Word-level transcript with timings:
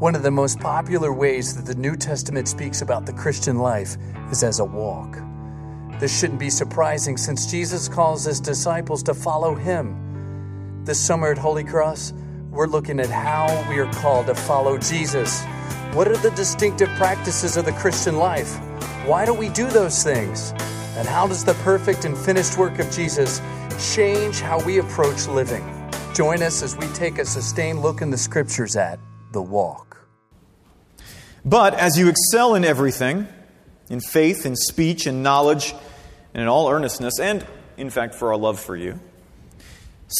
One 0.00 0.14
of 0.14 0.22
the 0.22 0.30
most 0.30 0.58
popular 0.60 1.12
ways 1.12 1.54
that 1.54 1.66
the 1.66 1.78
New 1.78 1.94
Testament 1.94 2.48
speaks 2.48 2.80
about 2.80 3.04
the 3.04 3.12
Christian 3.12 3.58
life 3.58 3.98
is 4.30 4.42
as 4.42 4.58
a 4.58 4.64
walk. 4.64 5.18
This 6.00 6.18
shouldn't 6.18 6.40
be 6.40 6.48
surprising 6.48 7.18
since 7.18 7.50
Jesus 7.50 7.86
calls 7.86 8.24
his 8.24 8.40
disciples 8.40 9.02
to 9.02 9.12
follow 9.12 9.54
him. 9.54 10.82
This 10.86 10.98
summer 10.98 11.32
at 11.32 11.36
Holy 11.36 11.64
Cross, 11.64 12.14
we're 12.50 12.66
looking 12.66 12.98
at 12.98 13.10
how 13.10 13.66
we 13.68 13.78
are 13.78 13.92
called 13.92 14.28
to 14.28 14.34
follow 14.34 14.78
Jesus. 14.78 15.42
What 15.92 16.08
are 16.08 16.16
the 16.16 16.30
distinctive 16.30 16.88
practices 16.96 17.58
of 17.58 17.66
the 17.66 17.72
Christian 17.72 18.16
life? 18.16 18.58
Why 19.04 19.26
do 19.26 19.34
we 19.34 19.50
do 19.50 19.66
those 19.66 20.02
things? 20.02 20.54
And 20.96 21.06
how 21.06 21.26
does 21.26 21.44
the 21.44 21.54
perfect 21.62 22.06
and 22.06 22.16
finished 22.16 22.56
work 22.56 22.78
of 22.78 22.90
Jesus 22.90 23.42
change 23.94 24.40
how 24.40 24.64
we 24.64 24.78
approach 24.78 25.26
living? 25.26 25.62
Join 26.14 26.40
us 26.40 26.62
as 26.62 26.74
we 26.74 26.86
take 26.94 27.18
a 27.18 27.26
sustained 27.26 27.82
look 27.82 28.00
in 28.00 28.08
the 28.08 28.16
scriptures 28.16 28.76
at 28.76 28.98
the 29.32 29.42
walk. 29.42 29.89
But 31.44 31.74
as 31.74 31.98
you 31.98 32.08
excel 32.08 32.54
in 32.54 32.64
everything, 32.64 33.26
in 33.88 34.00
faith, 34.00 34.46
in 34.46 34.56
speech, 34.56 35.06
in 35.06 35.22
knowledge, 35.22 35.74
and 36.34 36.42
in 36.42 36.48
all 36.48 36.70
earnestness, 36.70 37.18
and 37.18 37.44
in 37.76 37.90
fact 37.90 38.14
for 38.14 38.28
our 38.28 38.38
love 38.38 38.60
for 38.60 38.76
you, 38.76 39.00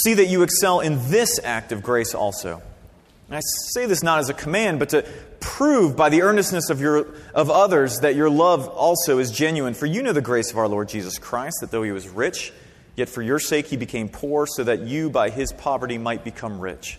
see 0.02 0.14
that 0.14 0.27
you 0.27 0.42
excel 0.42 0.80
in 0.80 1.11
this 1.11 1.38
act 1.42 1.73
of 1.73 1.83
grace 1.83 2.14
also. 2.14 2.62
And 3.28 3.37
I 3.37 3.41
say 3.73 3.87
this 3.87 4.02
not 4.02 4.19
as 4.19 4.28
a 4.28 4.34
command, 4.34 4.78
but 4.80 4.88
to 4.91 5.05
prove 5.38 5.97
by 5.97 6.09
the 6.09 6.23
earnestness 6.23 6.69
of, 6.69 6.80
your, 6.80 7.06
of 7.33 7.48
others 7.48 8.00
that 8.00 8.16
your 8.16 8.28
love 8.28 8.66
also 8.69 9.19
is 9.19 9.30
genuine. 9.30 9.75
For 9.75 9.87
you 9.87 10.02
know 10.02 10.12
the 10.12 10.20
grace 10.20 10.50
of 10.50 10.59
our 10.59 10.69
Lord 10.69 10.89
Jesus 10.89 11.19
Christ, 11.19 11.59
that 11.61 11.70
though 11.70 11.84
he 11.84 11.92
was 11.92 12.09
rich, 12.09 12.52
yet 12.97 13.09
for 13.09 13.23
your 13.23 13.39
sake 13.39 13.66
he 13.66 13.77
became 13.77 14.09
poor, 14.09 14.47
so 14.47 14.64
that 14.64 14.80
you 14.80 15.11
by 15.11 15.30
his 15.30 15.52
poverty 15.52 15.97
might 15.97 16.25
become 16.25 16.61
rich. 16.61 16.98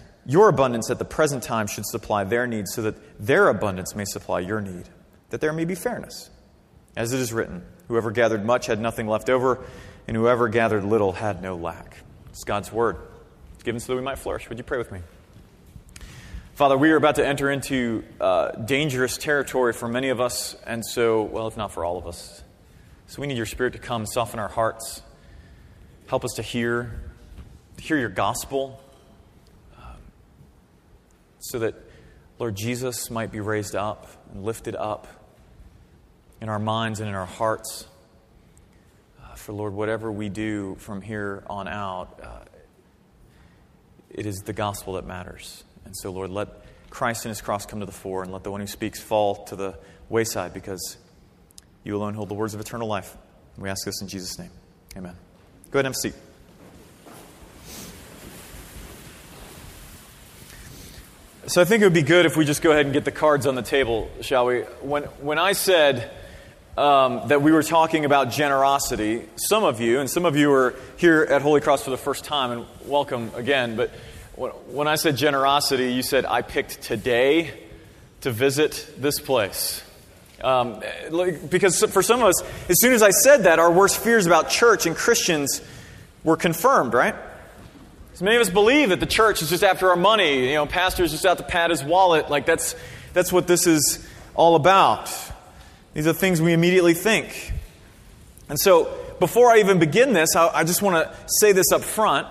your 0.25 0.49
abundance 0.49 0.89
at 0.89 0.99
the 0.99 1.05
present 1.05 1.43
time 1.43 1.67
should 1.67 1.85
supply 1.85 2.23
their 2.23 2.47
needs, 2.47 2.73
so 2.73 2.81
that 2.83 2.95
their 3.19 3.47
abundance 3.47 3.95
may 3.95 4.05
supply 4.05 4.39
your 4.39 4.61
need, 4.61 4.89
that 5.29 5.41
there 5.41 5.53
may 5.53 5.65
be 5.65 5.75
fairness. 5.75 6.29
As 6.95 7.13
it 7.13 7.19
is 7.19 7.31
written, 7.31 7.63
whoever 7.87 8.11
gathered 8.11 8.45
much 8.45 8.67
had 8.67 8.79
nothing 8.79 9.07
left 9.07 9.29
over, 9.29 9.63
and 10.07 10.17
whoever 10.17 10.47
gathered 10.49 10.83
little 10.83 11.13
had 11.13 11.41
no 11.41 11.55
lack. 11.55 11.97
It's 12.29 12.43
God's 12.43 12.71
word. 12.71 12.97
It's 13.55 13.63
given 13.63 13.79
so 13.79 13.93
that 13.93 13.97
we 13.97 14.03
might 14.03 14.19
flourish. 14.19 14.49
Would 14.49 14.57
you 14.57 14.63
pray 14.63 14.77
with 14.77 14.91
me? 14.91 14.99
Father, 16.55 16.77
we 16.77 16.91
are 16.91 16.97
about 16.97 17.15
to 17.15 17.25
enter 17.25 17.49
into 17.49 18.03
uh, 18.19 18.51
dangerous 18.51 19.17
territory 19.17 19.73
for 19.73 19.87
many 19.87 20.09
of 20.09 20.19
us, 20.19 20.55
and 20.65 20.85
so, 20.85 21.23
well, 21.23 21.47
if 21.47 21.55
not 21.57 21.71
for 21.71 21.85
all 21.85 21.97
of 21.97 22.05
us. 22.07 22.43
So 23.07 23.21
we 23.21 23.27
need 23.27 23.37
your 23.37 23.45
Spirit 23.45 23.73
to 23.73 23.79
come, 23.79 24.05
soften 24.05 24.39
our 24.39 24.47
hearts, 24.47 25.01
help 26.07 26.25
us 26.25 26.33
to 26.33 26.41
hear, 26.41 26.99
to 27.77 27.83
hear 27.83 27.97
your 27.97 28.09
gospel, 28.09 28.80
so 31.41 31.59
that, 31.59 31.75
Lord 32.39 32.55
Jesus, 32.55 33.09
might 33.09 33.31
be 33.31 33.39
raised 33.39 33.75
up 33.75 34.07
and 34.31 34.43
lifted 34.43 34.75
up 34.75 35.07
in 36.39 36.49
our 36.49 36.59
minds 36.59 36.99
and 36.99 37.09
in 37.09 37.15
our 37.15 37.25
hearts. 37.25 37.87
Uh, 39.21 39.35
for, 39.35 39.53
Lord, 39.53 39.73
whatever 39.73 40.11
we 40.11 40.29
do 40.29 40.75
from 40.79 41.01
here 41.01 41.43
on 41.47 41.67
out, 41.67 42.19
uh, 42.23 42.39
it 44.09 44.25
is 44.25 44.37
the 44.39 44.53
gospel 44.53 44.93
that 44.93 45.05
matters. 45.05 45.63
And 45.85 45.95
so, 45.97 46.11
Lord, 46.11 46.29
let 46.29 46.49
Christ 46.89 47.25
and 47.25 47.31
his 47.31 47.41
cross 47.41 47.65
come 47.65 47.79
to 47.79 47.85
the 47.85 47.91
fore 47.91 48.23
and 48.23 48.31
let 48.31 48.43
the 48.43 48.51
one 48.51 48.61
who 48.61 48.67
speaks 48.67 49.01
fall 49.01 49.45
to 49.45 49.55
the 49.55 49.77
wayside 50.09 50.53
because 50.53 50.97
you 51.83 51.97
alone 51.97 52.13
hold 52.13 52.29
the 52.29 52.33
words 52.35 52.53
of 52.53 52.61
eternal 52.61 52.87
life. 52.87 53.17
We 53.57 53.69
ask 53.69 53.85
this 53.85 54.01
in 54.01 54.07
Jesus' 54.07 54.37
name. 54.37 54.51
Amen. 54.95 55.15
Go 55.71 55.79
ahead 55.79 55.85
and 55.85 55.95
have 55.95 55.99
a 55.99 55.99
seat. 55.99 56.30
So 61.51 61.59
I 61.59 61.65
think 61.65 61.81
it 61.81 61.85
would 61.85 61.93
be 61.93 62.01
good 62.01 62.25
if 62.25 62.37
we 62.37 62.45
just 62.45 62.61
go 62.61 62.71
ahead 62.71 62.85
and 62.85 62.93
get 62.93 63.03
the 63.03 63.11
cards 63.11 63.45
on 63.45 63.55
the 63.55 63.61
table, 63.61 64.09
shall 64.21 64.45
we? 64.45 64.61
When, 64.79 65.03
when 65.19 65.37
I 65.37 65.51
said 65.51 66.09
um, 66.77 67.27
that 67.27 67.41
we 67.41 67.51
were 67.51 67.61
talking 67.61 68.05
about 68.05 68.31
generosity, 68.31 69.23
some 69.35 69.65
of 69.65 69.81
you, 69.81 69.99
and 69.99 70.09
some 70.09 70.23
of 70.23 70.37
you 70.37 70.49
are 70.53 70.75
here 70.95 71.27
at 71.29 71.41
Holy 71.41 71.59
Cross 71.59 71.83
for 71.83 71.89
the 71.89 71.97
first 71.97 72.23
time, 72.23 72.51
and 72.51 72.65
welcome 72.85 73.31
again, 73.35 73.75
but 73.75 73.89
when, 74.37 74.87
I 74.87 74.95
said 74.95 75.17
generosity, 75.17 75.91
you 75.91 76.03
said, 76.03 76.23
I 76.23 76.41
picked 76.41 76.83
today 76.83 77.51
to 78.21 78.31
visit 78.31 78.89
this 78.97 79.19
place. 79.19 79.83
Um, 80.41 80.81
because 81.49 81.83
for 81.83 82.01
some 82.01 82.21
of 82.21 82.29
us, 82.29 82.41
as 82.69 82.77
soon 82.79 82.93
as 82.93 83.03
I 83.03 83.09
said 83.09 83.43
that, 83.43 83.59
our 83.59 83.73
worst 83.73 83.97
fears 83.97 84.25
about 84.25 84.49
church 84.49 84.85
and 84.85 84.95
Christians 84.95 85.61
were 86.23 86.37
confirmed, 86.37 86.93
right? 86.93 87.15
So 88.21 88.25
many 88.25 88.37
of 88.37 88.41
us 88.43 88.51
believe 88.51 88.89
that 88.89 88.99
the 88.99 89.07
church 89.07 89.41
is 89.41 89.49
just 89.49 89.63
after 89.63 89.89
our 89.89 89.95
money. 89.95 90.49
You 90.49 90.53
know, 90.53 90.67
pastor's 90.67 91.09
just 91.09 91.25
out 91.25 91.39
to 91.39 91.43
pad 91.43 91.71
his 91.71 91.83
wallet. 91.83 92.29
Like 92.29 92.45
that's, 92.45 92.75
that's 93.13 93.33
what 93.33 93.47
this 93.47 93.65
is 93.65 94.07
all 94.35 94.53
about. 94.53 95.11
These 95.95 96.05
are 96.05 96.13
things 96.13 96.39
we 96.39 96.53
immediately 96.53 96.93
think. 96.93 97.51
And 98.47 98.59
so, 98.59 98.95
before 99.19 99.49
I 99.49 99.57
even 99.57 99.79
begin 99.79 100.13
this, 100.13 100.35
I, 100.35 100.49
I 100.49 100.63
just 100.65 100.83
want 100.83 101.03
to 101.03 101.17
say 101.39 101.51
this 101.51 101.71
up 101.71 101.81
front. 101.81 102.27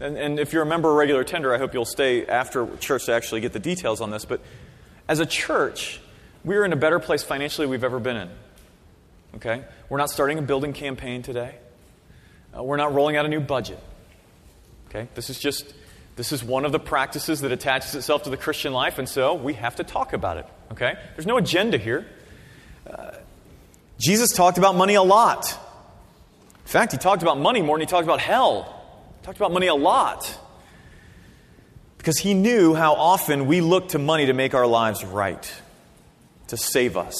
And, 0.00 0.18
and 0.18 0.40
if 0.40 0.52
you're 0.52 0.64
a 0.64 0.66
member 0.66 0.88
or 0.88 0.96
regular 0.96 1.22
tender, 1.22 1.54
I 1.54 1.58
hope 1.58 1.72
you'll 1.72 1.84
stay 1.84 2.26
after 2.26 2.66
church 2.78 3.06
to 3.06 3.12
actually 3.12 3.42
get 3.42 3.52
the 3.52 3.60
details 3.60 4.00
on 4.00 4.10
this. 4.10 4.24
But 4.24 4.40
as 5.06 5.20
a 5.20 5.26
church, 5.26 6.00
we 6.42 6.56
are 6.56 6.64
in 6.64 6.72
a 6.72 6.76
better 6.76 6.98
place 6.98 7.22
financially 7.22 7.68
we've 7.68 7.84
ever 7.84 8.00
been 8.00 8.16
in. 8.16 8.30
Okay? 9.36 9.62
We're 9.88 9.98
not 9.98 10.10
starting 10.10 10.40
a 10.40 10.42
building 10.42 10.72
campaign 10.72 11.22
today. 11.22 11.54
Uh, 12.58 12.64
we're 12.64 12.76
not 12.76 12.92
rolling 12.92 13.14
out 13.14 13.24
a 13.24 13.28
new 13.28 13.38
budget. 13.38 13.78
Okay? 14.94 15.08
This 15.14 15.30
is 15.30 15.38
just 15.38 15.74
this 16.14 16.32
is 16.32 16.44
one 16.44 16.66
of 16.66 16.72
the 16.72 16.78
practices 16.78 17.40
that 17.40 17.52
attaches 17.52 17.94
itself 17.94 18.24
to 18.24 18.30
the 18.30 18.36
Christian 18.36 18.74
life, 18.74 18.98
and 18.98 19.08
so 19.08 19.32
we 19.34 19.54
have 19.54 19.76
to 19.76 19.84
talk 19.84 20.12
about 20.12 20.36
it. 20.36 20.46
Okay? 20.72 20.94
There's 21.14 21.26
no 21.26 21.38
agenda 21.38 21.78
here. 21.78 22.06
Uh, 22.86 23.12
Jesus 23.98 24.32
talked 24.32 24.58
about 24.58 24.74
money 24.76 24.94
a 24.94 25.02
lot. 25.02 25.58
In 26.60 26.68
fact, 26.68 26.92
he 26.92 26.98
talked 26.98 27.22
about 27.22 27.38
money 27.38 27.62
more 27.62 27.76
than 27.76 27.86
he 27.86 27.90
talked 27.90 28.04
about 28.04 28.20
hell. 28.20 28.64
He 29.20 29.24
talked 29.24 29.38
about 29.38 29.52
money 29.52 29.68
a 29.68 29.74
lot. 29.74 30.38
Because 31.96 32.18
he 32.18 32.34
knew 32.34 32.74
how 32.74 32.94
often 32.94 33.46
we 33.46 33.60
look 33.60 33.88
to 33.90 33.98
money 33.98 34.26
to 34.26 34.34
make 34.34 34.54
our 34.54 34.66
lives 34.66 35.04
right, 35.04 35.50
to 36.48 36.56
save 36.58 36.96
us. 36.96 37.16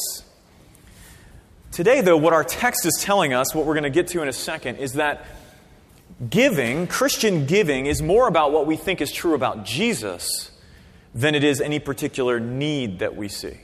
Today, 1.70 2.02
though, 2.02 2.18
what 2.18 2.34
our 2.34 2.44
text 2.44 2.84
is 2.84 2.98
telling 3.00 3.32
us, 3.32 3.54
what 3.54 3.64
we're 3.64 3.74
going 3.74 3.84
to 3.84 3.90
get 3.90 4.08
to 4.08 4.20
in 4.20 4.28
a 4.28 4.32
second, 4.32 4.76
is 4.76 4.94
that 4.94 5.24
giving, 6.28 6.86
Christian 6.86 7.46
giving, 7.46 7.86
is 7.86 8.02
more 8.02 8.28
about 8.28 8.52
what 8.52 8.66
we 8.66 8.76
think 8.76 9.00
is 9.00 9.12
true 9.12 9.34
about 9.34 9.64
Jesus 9.64 10.50
than 11.14 11.34
it 11.34 11.44
is 11.44 11.60
any 11.60 11.78
particular 11.78 12.40
need 12.40 13.00
that 13.00 13.16
we 13.16 13.28
see. 13.28 13.58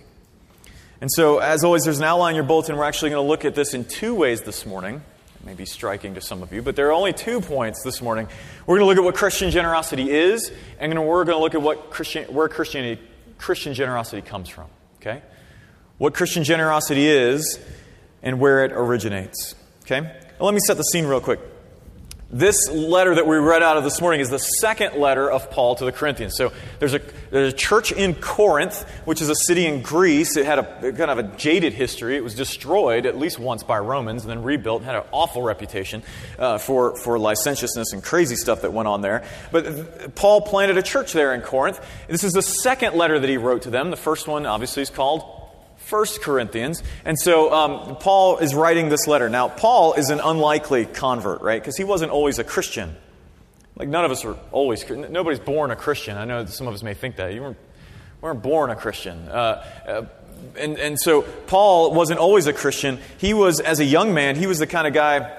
And 1.01 1.11
so, 1.13 1.39
as 1.39 1.63
always, 1.63 1.85
there's 1.85 1.99
an 1.99 2.05
outline 2.05 2.31
in 2.33 2.37
your 2.37 2.45
bulletin. 2.45 2.77
We're 2.77 2.85
actually 2.85 3.11
going 3.11 3.25
to 3.25 3.29
look 3.29 3.45
at 3.45 3.55
this 3.55 3.73
in 3.73 3.85
two 3.85 4.15
ways 4.15 4.43
this 4.43 4.67
morning. 4.67 5.03
It 5.37 5.47
may 5.47 5.55
be 5.55 5.65
striking 5.65 6.15
to 6.15 6.21
some 6.21 6.43
of 6.43 6.53
you, 6.53 6.61
but 6.61 6.75
there 6.75 6.89
are 6.89 6.93
only 6.93 7.13
two 7.13 7.41
points 7.41 7.85
this 7.85 8.03
morning. 8.03 8.27
We're 8.67 8.79
going 8.79 8.85
to 8.85 8.87
look 8.87 8.99
at 8.99 9.05
what 9.05 9.15
Christian 9.15 9.51
generosity 9.51 10.11
is, 10.11 10.51
and 10.81 10.93
we're 10.93 11.25
going 11.25 11.37
to 11.37 11.43
look 11.43 11.55
at 11.55 11.63
what 11.63 11.91
Christian, 11.91 12.25
where 12.35 12.49
Christianity, 12.49 13.01
Christian 13.39 13.75
generosity 13.75 14.23
comes 14.23 14.49
from. 14.49 14.67
Okay? 15.01 15.23
What 15.99 16.15
Christian 16.15 16.43
generosity 16.43 17.07
is 17.07 17.61
and 18.21 18.41
where 18.41 18.65
it 18.65 18.73
originates. 18.73 19.55
Okay? 19.83 20.01
Let 20.41 20.53
me 20.53 20.61
set 20.67 20.77
the 20.77 20.83
scene 20.83 21.06
real 21.06 21.21
quick. 21.21 21.41
This 22.31 22.69
letter 22.69 23.15
that 23.15 23.27
we 23.27 23.37
read 23.37 23.63
out 23.63 23.79
of 23.79 23.85
this 23.85 24.03
morning 24.03 24.21
is 24.21 24.29
the 24.29 24.39
second 24.39 25.01
letter 25.01 25.31
of 25.31 25.51
Paul 25.51 25.77
to 25.77 25.87
the 25.87 25.93
Corinthians. 25.93 26.37
So 26.37 26.53
there's 26.79 26.93
a, 26.93 27.01
there's 27.31 27.55
a 27.55 27.57
church 27.57 27.91
in 27.91 28.15
Corinth, 28.15 28.83
which 29.07 29.23
is 29.23 29.31
a 29.31 29.35
city 29.35 29.65
in 29.65 29.81
Greece. 29.81 30.37
It 30.37 30.45
had 30.45 30.59
a 30.59 30.93
kind 30.93 31.11
of 31.11 31.17
a 31.17 31.23
jaded 31.23 31.73
history. 31.73 32.19
It 32.19 32.23
was 32.23 32.35
destroyed 32.35 33.07
at 33.07 33.17
least 33.17 33.39
once 33.39 33.63
by 33.63 33.79
Romans 33.79 34.25
and 34.25 34.31
then 34.31 34.43
rebuilt. 34.43 34.83
Had 34.83 34.97
an 34.97 35.05
awful 35.11 35.41
reputation 35.41 36.03
uh, 36.39 36.59
for, 36.59 36.97
for 36.97 37.19
licentiousness 37.19 37.95
and 37.95 38.03
crazy 38.03 38.37
stuff 38.37 38.61
that 38.61 38.75
went 38.75 38.89
on 38.89 39.01
there. 39.01 39.25
But 39.51 40.15
Paul 40.15 40.43
planted 40.43 40.77
a 40.77 40.83
church 40.83 41.15
there 41.15 41.33
in 41.33 41.41
Corinth. 41.41 41.81
This 42.09 42.25
is 42.25 42.35
the 42.35 42.43
second 42.43 42.95
letter 42.95 43.19
that 43.19 43.31
he 43.31 43.39
wrote 43.39 43.63
to 43.63 43.71
them. 43.71 43.91
The 43.91 43.97
first 43.97 44.29
one, 44.29 44.45
obviously, 44.45 44.83
is 44.83 44.91
called 44.91 45.38
First 45.88 46.20
Corinthians. 46.23 46.82
And 47.05 47.19
so 47.19 47.52
um, 47.52 47.96
Paul 47.96 48.38
is 48.38 48.55
writing 48.55 48.90
this 48.90 49.06
letter. 49.06 49.29
Now, 49.29 49.49
Paul 49.49 49.94
is 49.94 50.11
an 50.11 50.20
unlikely 50.20 50.85
convert, 50.85 51.40
right? 51.40 51.61
Because 51.61 51.76
he 51.76 51.85
wasn't 51.85 52.12
always 52.12 52.38
a 52.38 52.44
Christian. 52.44 52.94
Like, 53.75 53.88
none 53.88 54.05
of 54.05 54.11
us 54.11 54.25
are 54.25 54.37
always, 54.52 54.88
nobody's 54.90 55.40
born 55.40 55.70
a 55.70 55.76
Christian. 55.76 56.19
I 56.19 56.25
know 56.25 56.44
some 56.46 56.69
of 56.69 56.75
us 56.75 56.82
may 56.82 56.94
think 56.94 57.17
that. 57.17 57.32
You 57.32 57.43
weren't 57.43 57.56
We 58.20 58.26
weren't 58.26 58.43
born 58.43 58.70
a 58.70 58.76
Christian. 58.76 59.29
Uh, 59.29 59.64
uh, 59.87 60.06
and, 60.56 60.79
and 60.79 61.00
so 61.00 61.23
Paul 61.23 61.94
wasn't 61.94 62.20
always 62.20 62.46
a 62.46 62.52
Christian. 62.52 62.99
He 63.19 63.32
was, 63.32 63.61
as 63.61 63.81
a 63.81 63.84
young 63.84 64.12
man, 64.12 64.37
he 64.37 64.46
was 64.46 64.58
the 64.58 64.67
kind 64.67 64.87
of 64.87 64.93
guy, 64.93 65.32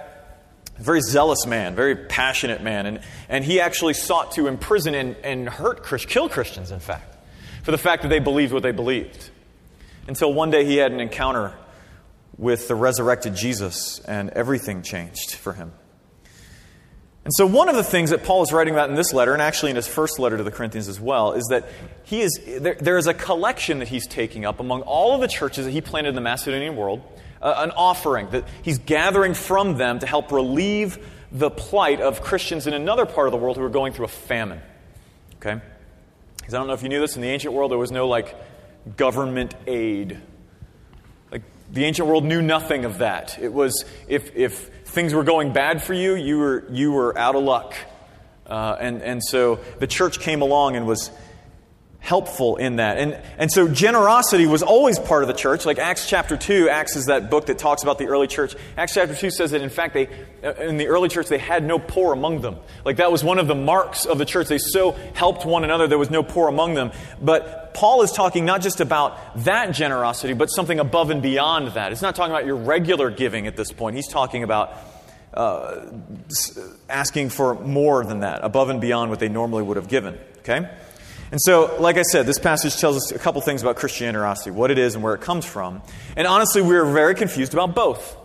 very 0.77 1.01
zealous 1.01 1.45
man, 1.45 1.75
very 1.75 1.95
passionate 1.95 2.63
man. 2.63 2.85
And, 2.85 3.01
and 3.27 3.45
he 3.45 3.59
actually 3.59 3.93
sought 3.93 4.31
to 4.33 4.47
imprison 4.47 4.95
and, 4.95 5.15
and 5.23 5.49
hurt, 5.49 5.85
kill 6.07 6.29
Christians, 6.29 6.71
in 6.71 6.79
fact, 6.79 7.17
for 7.63 7.71
the 7.71 7.77
fact 7.77 8.01
that 8.01 8.07
they 8.07 8.19
believed 8.19 8.53
what 8.53 8.63
they 8.63 8.71
believed. 8.71 9.29
Until 10.09 10.33
one 10.33 10.49
day 10.49 10.65
he 10.65 10.77
had 10.77 10.91
an 10.91 10.99
encounter 10.99 11.53
with 12.35 12.67
the 12.67 12.73
resurrected 12.73 13.35
Jesus, 13.35 13.99
and 13.99 14.31
everything 14.31 14.81
changed 14.81 15.35
for 15.35 15.53
him. 15.53 15.71
And 17.25 17.31
so, 17.35 17.45
one 17.45 17.69
of 17.69 17.75
the 17.75 17.83
things 17.83 18.09
that 18.09 18.23
Paul 18.23 18.41
is 18.41 18.51
writing 18.51 18.73
about 18.73 18.89
in 18.89 18.95
this 18.95 19.13
letter, 19.13 19.33
and 19.33 19.41
actually 19.41 19.69
in 19.69 19.75
his 19.75 19.87
first 19.87 20.17
letter 20.17 20.35
to 20.35 20.41
the 20.41 20.49
Corinthians 20.49 20.87
as 20.87 20.99
well, 20.99 21.33
is 21.33 21.45
that 21.51 21.69
he 22.05 22.21
is, 22.21 22.39
there, 22.59 22.73
there 22.73 22.97
is 22.97 23.05
a 23.05 23.13
collection 23.13 23.77
that 23.79 23.87
he's 23.87 24.07
taking 24.07 24.45
up 24.45 24.59
among 24.59 24.81
all 24.81 25.13
of 25.13 25.21
the 25.21 25.27
churches 25.27 25.65
that 25.65 25.71
he 25.71 25.79
planted 25.79 26.09
in 26.09 26.15
the 26.15 26.21
Macedonian 26.21 26.75
world, 26.75 27.03
uh, 27.39 27.53
an 27.59 27.69
offering 27.77 28.31
that 28.31 28.45
he's 28.63 28.79
gathering 28.79 29.35
from 29.35 29.77
them 29.77 29.99
to 29.99 30.07
help 30.07 30.31
relieve 30.31 30.97
the 31.31 31.51
plight 31.51 32.01
of 32.01 32.23
Christians 32.23 32.65
in 32.65 32.73
another 32.73 33.05
part 33.05 33.27
of 33.27 33.31
the 33.31 33.37
world 33.37 33.57
who 33.57 33.63
are 33.63 33.69
going 33.69 33.93
through 33.93 34.05
a 34.05 34.07
famine. 34.07 34.59
Okay? 35.35 35.61
Because 36.37 36.55
I 36.55 36.57
don't 36.57 36.65
know 36.65 36.73
if 36.73 36.81
you 36.81 36.89
knew 36.89 36.99
this, 36.99 37.15
in 37.15 37.21
the 37.21 37.29
ancient 37.29 37.53
world, 37.53 37.69
there 37.69 37.77
was 37.77 37.91
no 37.91 38.07
like 38.07 38.35
government 38.97 39.55
aid. 39.67 40.19
Like, 41.31 41.43
the 41.71 41.85
ancient 41.85 42.07
world 42.07 42.23
knew 42.23 42.41
nothing 42.41 42.85
of 42.85 42.99
that. 42.99 43.37
It 43.39 43.53
was, 43.53 43.85
if, 44.07 44.35
if 44.35 44.69
things 44.85 45.13
were 45.13 45.23
going 45.23 45.53
bad 45.53 45.83
for 45.83 45.93
you, 45.93 46.15
you 46.15 46.39
were, 46.39 46.65
you 46.71 46.91
were 46.91 47.17
out 47.17 47.35
of 47.35 47.43
luck. 47.43 47.75
Uh, 48.45 48.75
and, 48.79 49.01
and 49.03 49.23
so 49.23 49.59
the 49.79 49.87
church 49.87 50.19
came 50.19 50.41
along 50.41 50.75
and 50.75 50.87
was 50.87 51.11
helpful 51.99 52.55
in 52.55 52.77
that. 52.77 52.97
And, 52.97 53.19
and 53.37 53.51
so 53.51 53.67
generosity 53.67 54.47
was 54.47 54.63
always 54.63 54.97
part 54.97 55.21
of 55.21 55.27
the 55.27 55.33
church. 55.33 55.65
Like 55.65 55.79
Acts 55.79 56.07
chapter 56.07 56.37
2, 56.37 56.69
Acts 56.69 56.95
is 56.95 57.07
that 57.07 57.29
book 57.29 57.47
that 57.47 57.57
talks 57.57 57.83
about 57.83 57.97
the 57.97 58.07
early 58.07 58.27
church. 58.27 58.55
Acts 58.77 58.93
chapter 58.93 59.13
2 59.13 59.29
says 59.29 59.51
that 59.51 59.61
in 59.61 59.69
fact 59.69 59.93
they, 59.93 60.07
in 60.59 60.77
the 60.77 60.87
early 60.87 61.09
church, 61.09 61.27
they 61.27 61.37
had 61.37 61.63
no 61.63 61.77
poor 61.77 62.13
among 62.13 62.41
them. 62.41 62.55
Like 62.85 62.97
that 62.97 63.11
was 63.11 63.23
one 63.23 63.37
of 63.37 63.47
the 63.47 63.55
marks 63.55 64.05
of 64.05 64.17
the 64.17 64.25
church. 64.25 64.47
They 64.47 64.57
so 64.57 64.93
helped 65.13 65.45
one 65.45 65.63
another, 65.63 65.87
there 65.87 65.97
was 65.97 66.09
no 66.09 66.23
poor 66.23 66.47
among 66.47 66.73
them. 66.73 66.91
But 67.21 67.73
Paul 67.73 68.01
is 68.01 68.11
talking 68.11 68.45
not 68.45 68.61
just 68.61 68.79
about 68.79 69.43
that 69.43 69.73
generosity, 69.73 70.33
but 70.33 70.47
something 70.47 70.79
above 70.79 71.09
and 71.09 71.21
beyond 71.21 71.69
that. 71.69 71.91
It's 71.91 72.01
not 72.01 72.15
talking 72.15 72.31
about 72.31 72.45
your 72.45 72.55
regular 72.55 73.11
giving 73.11 73.45
at 73.45 73.57
this 73.57 73.71
point. 73.71 73.97
He's 73.97 74.07
talking 74.07 74.43
about 74.43 74.73
uh, 75.33 75.85
asking 76.89 77.29
for 77.29 77.55
more 77.55 78.03
than 78.03 78.21
that, 78.21 78.43
above 78.43 78.69
and 78.69 78.81
beyond 78.81 79.11
what 79.11 79.19
they 79.19 79.29
normally 79.29 79.63
would 79.63 79.77
have 79.77 79.89
given. 79.89 80.17
Okay? 80.39 80.67
And 81.31 81.39
so, 81.39 81.77
like 81.79 81.97
I 81.97 82.01
said, 82.01 82.25
this 82.25 82.39
passage 82.39 82.77
tells 82.77 82.97
us 82.97 83.11
a 83.11 83.19
couple 83.19 83.39
things 83.41 83.61
about 83.61 83.75
Christian 83.75 84.07
generosity, 84.07 84.51
what 84.51 84.71
it 84.71 84.79
is 84.79 84.95
and 84.95 85.03
where 85.03 85.13
it 85.13 85.21
comes 85.21 85.45
from. 85.45 85.81
And 86.15 86.25
honestly, 86.25 86.61
we 86.61 86.75
are 86.75 86.85
very 86.85 87.13
confused 87.13 87.53
about 87.53 87.75
both. 87.75 88.17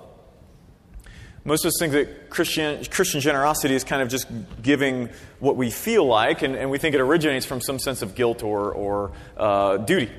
Most 1.44 1.66
of 1.66 1.68
us 1.68 1.74
think 1.78 1.92
that 1.92 2.30
Christian, 2.30 2.82
Christian 2.86 3.20
generosity 3.20 3.74
is 3.74 3.84
kind 3.84 4.00
of 4.00 4.08
just 4.08 4.26
giving 4.62 5.10
what 5.38 5.56
we 5.56 5.70
feel 5.70 6.06
like, 6.06 6.40
and, 6.40 6.56
and 6.56 6.70
we 6.70 6.78
think 6.78 6.94
it 6.94 7.02
originates 7.02 7.44
from 7.44 7.60
some 7.60 7.78
sense 7.78 8.00
of 8.00 8.14
guilt 8.14 8.42
or, 8.42 8.72
or 8.72 9.12
uh, 9.36 9.76
duty. 9.76 10.10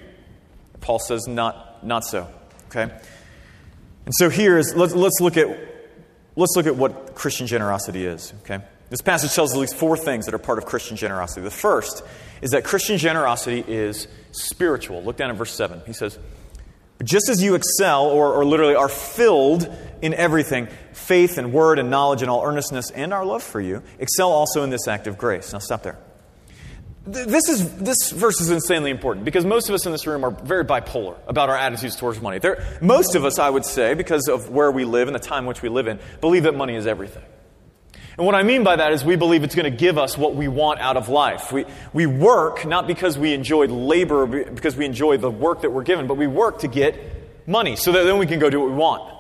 Paul 0.82 1.00
says, 1.00 1.28
not, 1.28 1.84
not 1.84 2.06
so. 2.06 2.28
Okay? 2.68 2.84
And 2.84 4.14
so 4.14 4.30
here 4.30 4.60
is, 4.60 4.76
let's, 4.76 4.94
let's, 4.94 5.20
look 5.20 5.36
at, 5.36 5.48
let's 6.36 6.56
look 6.56 6.68
at 6.68 6.76
what 6.76 7.16
Christian 7.16 7.48
generosity 7.48 8.06
is. 8.06 8.32
Okay? 8.44 8.64
This 8.90 9.02
passage 9.02 9.34
tells 9.34 9.54
at 9.54 9.60
least 9.60 9.76
four 9.76 9.98
things 9.98 10.26
that 10.26 10.36
are 10.36 10.40
part 10.40 10.58
of 10.58 10.66
Christian 10.66 10.96
generosity. 10.96 11.42
The 11.42 11.52
first 11.52 12.04
is 12.42 12.52
that 12.52 12.64
Christian 12.64 12.98
generosity 12.98 13.64
is 13.68 14.08
spiritual. 14.32 15.04
Look 15.04 15.18
down 15.18 15.32
at 15.32 15.38
verse 15.38 15.52
7. 15.54 15.82
He 15.88 15.94
says, 15.94 16.20
just 17.04 17.30
as 17.30 17.44
you 17.44 17.56
excel, 17.56 18.06
or, 18.06 18.34
or 18.34 18.46
literally 18.46 18.76
are 18.76 18.88
filled 18.88 19.70
in 20.02 20.14
everything, 20.14 20.68
faith 20.94 21.38
and 21.38 21.52
word 21.52 21.78
and 21.78 21.90
knowledge 21.90 22.22
and 22.22 22.32
all 22.32 22.46
earnestness 22.46 22.90
and 22.92 23.14
our 23.14 23.26
love 23.26 23.44
for 23.44 23.60
you, 23.60 23.84
excel 24.00 24.32
also 24.32 24.64
in 24.64 24.70
this 24.70 24.88
act 24.88 25.08
of 25.08 25.18
grace. 25.18 25.52
Now 25.52 25.60
stop 25.60 25.84
there. 25.84 25.98
This, 27.08 27.50
is, 27.50 27.72
this 27.76 28.10
verse 28.10 28.42
is 28.42 28.50
insanely 28.50 28.90
important 28.90 29.26
because 29.26 29.46
most 29.46 29.70
of 29.70 29.76
us 29.76 29.86
in 29.86 29.92
this 29.92 30.08
room 30.08 30.24
are 30.24 30.32
very 30.32 30.66
bipolar 30.66 31.18
about 31.28 31.50
our 31.50 31.58
attitudes 31.58 31.96
towards 31.96 32.20
money. 32.20 32.40
There, 32.40 32.66
most 32.82 33.14
of 33.14 33.26
us, 33.26 33.38
I 33.38 33.50
would 33.50 33.66
say, 33.66 33.94
because 33.94 34.28
of 34.28 34.50
where 34.50 34.72
we 34.72 34.86
live 34.86 35.08
and 35.08 35.14
the 35.14 35.20
time 35.20 35.44
in 35.44 35.48
which 35.48 35.62
we 35.62 35.70
live 35.70 35.88
in, 35.88 36.00
believe 36.20 36.44
that 36.44 36.56
money 36.56 36.76
is 36.76 36.88
everything. 36.88 37.24
And 38.18 38.26
what 38.26 38.36
I 38.36 38.44
mean 38.44 38.64
by 38.64 38.78
that 38.78 38.94
is 38.94 39.04
we 39.04 39.18
believe 39.18 39.44
it's 39.44 39.56
going 39.56 39.70
to 39.70 39.78
give 39.78 39.98
us 39.98 40.18
what 40.18 40.36
we 40.36 40.48
want 40.48 40.80
out 40.80 40.96
of 40.96 41.10
life. 41.10 41.52
We, 41.52 41.66
we 41.92 42.06
work 42.06 42.66
not 42.66 42.88
because 42.88 43.18
we 43.18 43.34
enjoy 43.34 43.68
labor, 43.68 44.26
because 44.26 44.78
we 44.78 44.86
enjoy 44.86 45.18
the 45.18 45.30
work 45.30 45.62
that 45.62 45.72
we're 45.72 45.84
given, 45.84 46.08
but 46.08 46.16
we 46.16 46.28
work 46.28 46.60
to 46.60 46.70
get 46.70 46.96
money 47.46 47.76
so 47.76 47.92
that 47.92 48.04
then 48.04 48.18
we 48.18 48.26
can 48.26 48.40
go 48.40 48.50
do 48.50 48.62
what 48.62 48.70
we 48.70 48.76
want. 48.76 49.12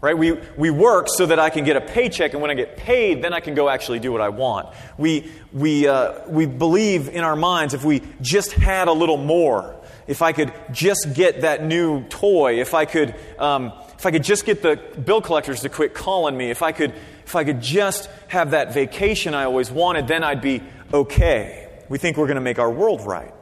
Right? 0.00 0.16
We, 0.16 0.38
we 0.56 0.70
work 0.70 1.08
so 1.08 1.26
that 1.26 1.40
I 1.40 1.50
can 1.50 1.64
get 1.64 1.76
a 1.76 1.80
paycheck, 1.80 2.32
and 2.32 2.40
when 2.40 2.52
I 2.52 2.54
get 2.54 2.76
paid, 2.76 3.20
then 3.20 3.34
I 3.34 3.40
can 3.40 3.54
go 3.54 3.68
actually 3.68 3.98
do 3.98 4.12
what 4.12 4.20
I 4.20 4.28
want. 4.28 4.68
We, 4.96 5.30
we, 5.52 5.88
uh, 5.88 6.20
we 6.28 6.46
believe 6.46 7.08
in 7.08 7.24
our 7.24 7.34
minds 7.34 7.74
if 7.74 7.84
we 7.84 8.02
just 8.20 8.52
had 8.52 8.86
a 8.86 8.92
little 8.92 9.16
more, 9.16 9.74
if 10.06 10.22
I 10.22 10.32
could 10.32 10.52
just 10.70 11.14
get 11.14 11.40
that 11.40 11.64
new 11.64 12.04
toy, 12.04 12.60
if 12.60 12.74
I 12.74 12.84
could, 12.84 13.14
um, 13.40 13.72
if 13.98 14.06
I 14.06 14.12
could 14.12 14.22
just 14.22 14.46
get 14.46 14.62
the 14.62 14.76
bill 14.76 15.20
collectors 15.20 15.62
to 15.62 15.68
quit 15.68 15.94
calling 15.94 16.36
me, 16.36 16.50
if 16.50 16.62
I 16.62 16.70
could 16.70 16.94
if 17.28 17.36
I 17.36 17.44
could 17.44 17.60
just 17.60 18.08
have 18.28 18.52
that 18.52 18.72
vacation 18.72 19.34
I 19.34 19.44
always 19.44 19.70
wanted, 19.70 20.08
then 20.08 20.24
I'd 20.24 20.40
be 20.40 20.62
okay. 20.94 21.68
We 21.90 21.98
think 21.98 22.16
we're 22.16 22.26
going 22.26 22.36
to 22.36 22.40
make 22.40 22.58
our 22.58 22.70
world 22.70 23.02
right. 23.02 23.34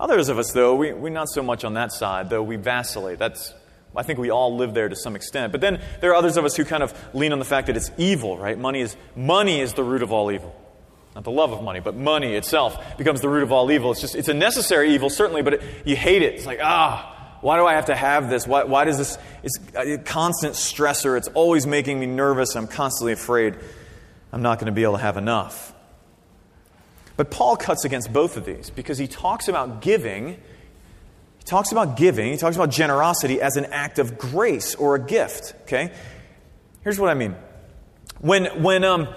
Others 0.00 0.30
of 0.30 0.38
us, 0.38 0.52
though, 0.52 0.74
we, 0.74 0.94
we're 0.94 1.10
not 1.10 1.28
so 1.28 1.42
much 1.42 1.62
on 1.62 1.74
that 1.74 1.92
side, 1.92 2.30
though 2.30 2.42
we 2.42 2.56
vacillate. 2.56 3.18
That's, 3.18 3.52
I 3.94 4.02
think 4.02 4.18
we 4.18 4.30
all 4.30 4.56
live 4.56 4.72
there 4.72 4.88
to 4.88 4.96
some 4.96 5.14
extent. 5.14 5.52
But 5.52 5.60
then 5.60 5.82
there 6.00 6.12
are 6.12 6.14
others 6.14 6.38
of 6.38 6.46
us 6.46 6.56
who 6.56 6.64
kind 6.64 6.82
of 6.82 6.94
lean 7.12 7.34
on 7.34 7.38
the 7.38 7.44
fact 7.44 7.66
that 7.66 7.76
it's 7.76 7.90
evil, 7.98 8.38
right? 8.38 8.58
Money 8.58 8.80
is, 8.80 8.96
money 9.14 9.60
is 9.60 9.74
the 9.74 9.84
root 9.84 10.02
of 10.02 10.10
all 10.10 10.32
evil. 10.32 10.56
Not 11.14 11.24
the 11.24 11.30
love 11.30 11.52
of 11.52 11.62
money, 11.62 11.80
but 11.80 11.96
money 11.96 12.34
itself 12.34 12.96
becomes 12.96 13.20
the 13.20 13.28
root 13.28 13.42
of 13.42 13.52
all 13.52 13.70
evil. 13.70 13.92
It's 13.92 14.00
just, 14.00 14.14
it's 14.14 14.28
a 14.28 14.34
necessary 14.34 14.94
evil, 14.94 15.10
certainly, 15.10 15.42
but 15.42 15.54
it, 15.54 15.62
you 15.84 15.96
hate 15.96 16.22
it. 16.22 16.36
It's 16.36 16.46
like, 16.46 16.60
ah, 16.62 17.17
why 17.40 17.56
do 17.56 17.66
I 17.66 17.74
have 17.74 17.86
to 17.86 17.94
have 17.94 18.28
this? 18.30 18.46
Why, 18.46 18.64
why 18.64 18.84
does 18.84 18.98
this? 18.98 19.18
It's 19.42 19.58
a 19.74 19.98
constant 19.98 20.54
stressor. 20.54 21.16
It's 21.16 21.28
always 21.28 21.66
making 21.66 22.00
me 22.00 22.06
nervous. 22.06 22.56
I'm 22.56 22.66
constantly 22.66 23.12
afraid 23.12 23.56
I'm 24.32 24.42
not 24.42 24.58
going 24.58 24.66
to 24.66 24.72
be 24.72 24.82
able 24.82 24.94
to 24.94 25.02
have 25.02 25.16
enough. 25.16 25.74
But 27.16 27.30
Paul 27.30 27.56
cuts 27.56 27.84
against 27.84 28.12
both 28.12 28.36
of 28.36 28.44
these 28.44 28.70
because 28.70 28.98
he 28.98 29.08
talks 29.08 29.48
about 29.48 29.82
giving. 29.82 30.28
He 30.28 31.44
talks 31.44 31.72
about 31.72 31.96
giving. 31.96 32.30
He 32.30 32.38
talks 32.38 32.56
about 32.56 32.70
generosity 32.70 33.40
as 33.40 33.56
an 33.56 33.66
act 33.66 33.98
of 33.98 34.18
grace 34.18 34.74
or 34.74 34.94
a 34.94 35.00
gift. 35.00 35.54
Okay? 35.62 35.92
Here's 36.82 36.98
what 36.98 37.10
I 37.10 37.14
mean. 37.14 37.34
When, 38.20 38.62
when, 38.62 38.84
um, 38.84 39.08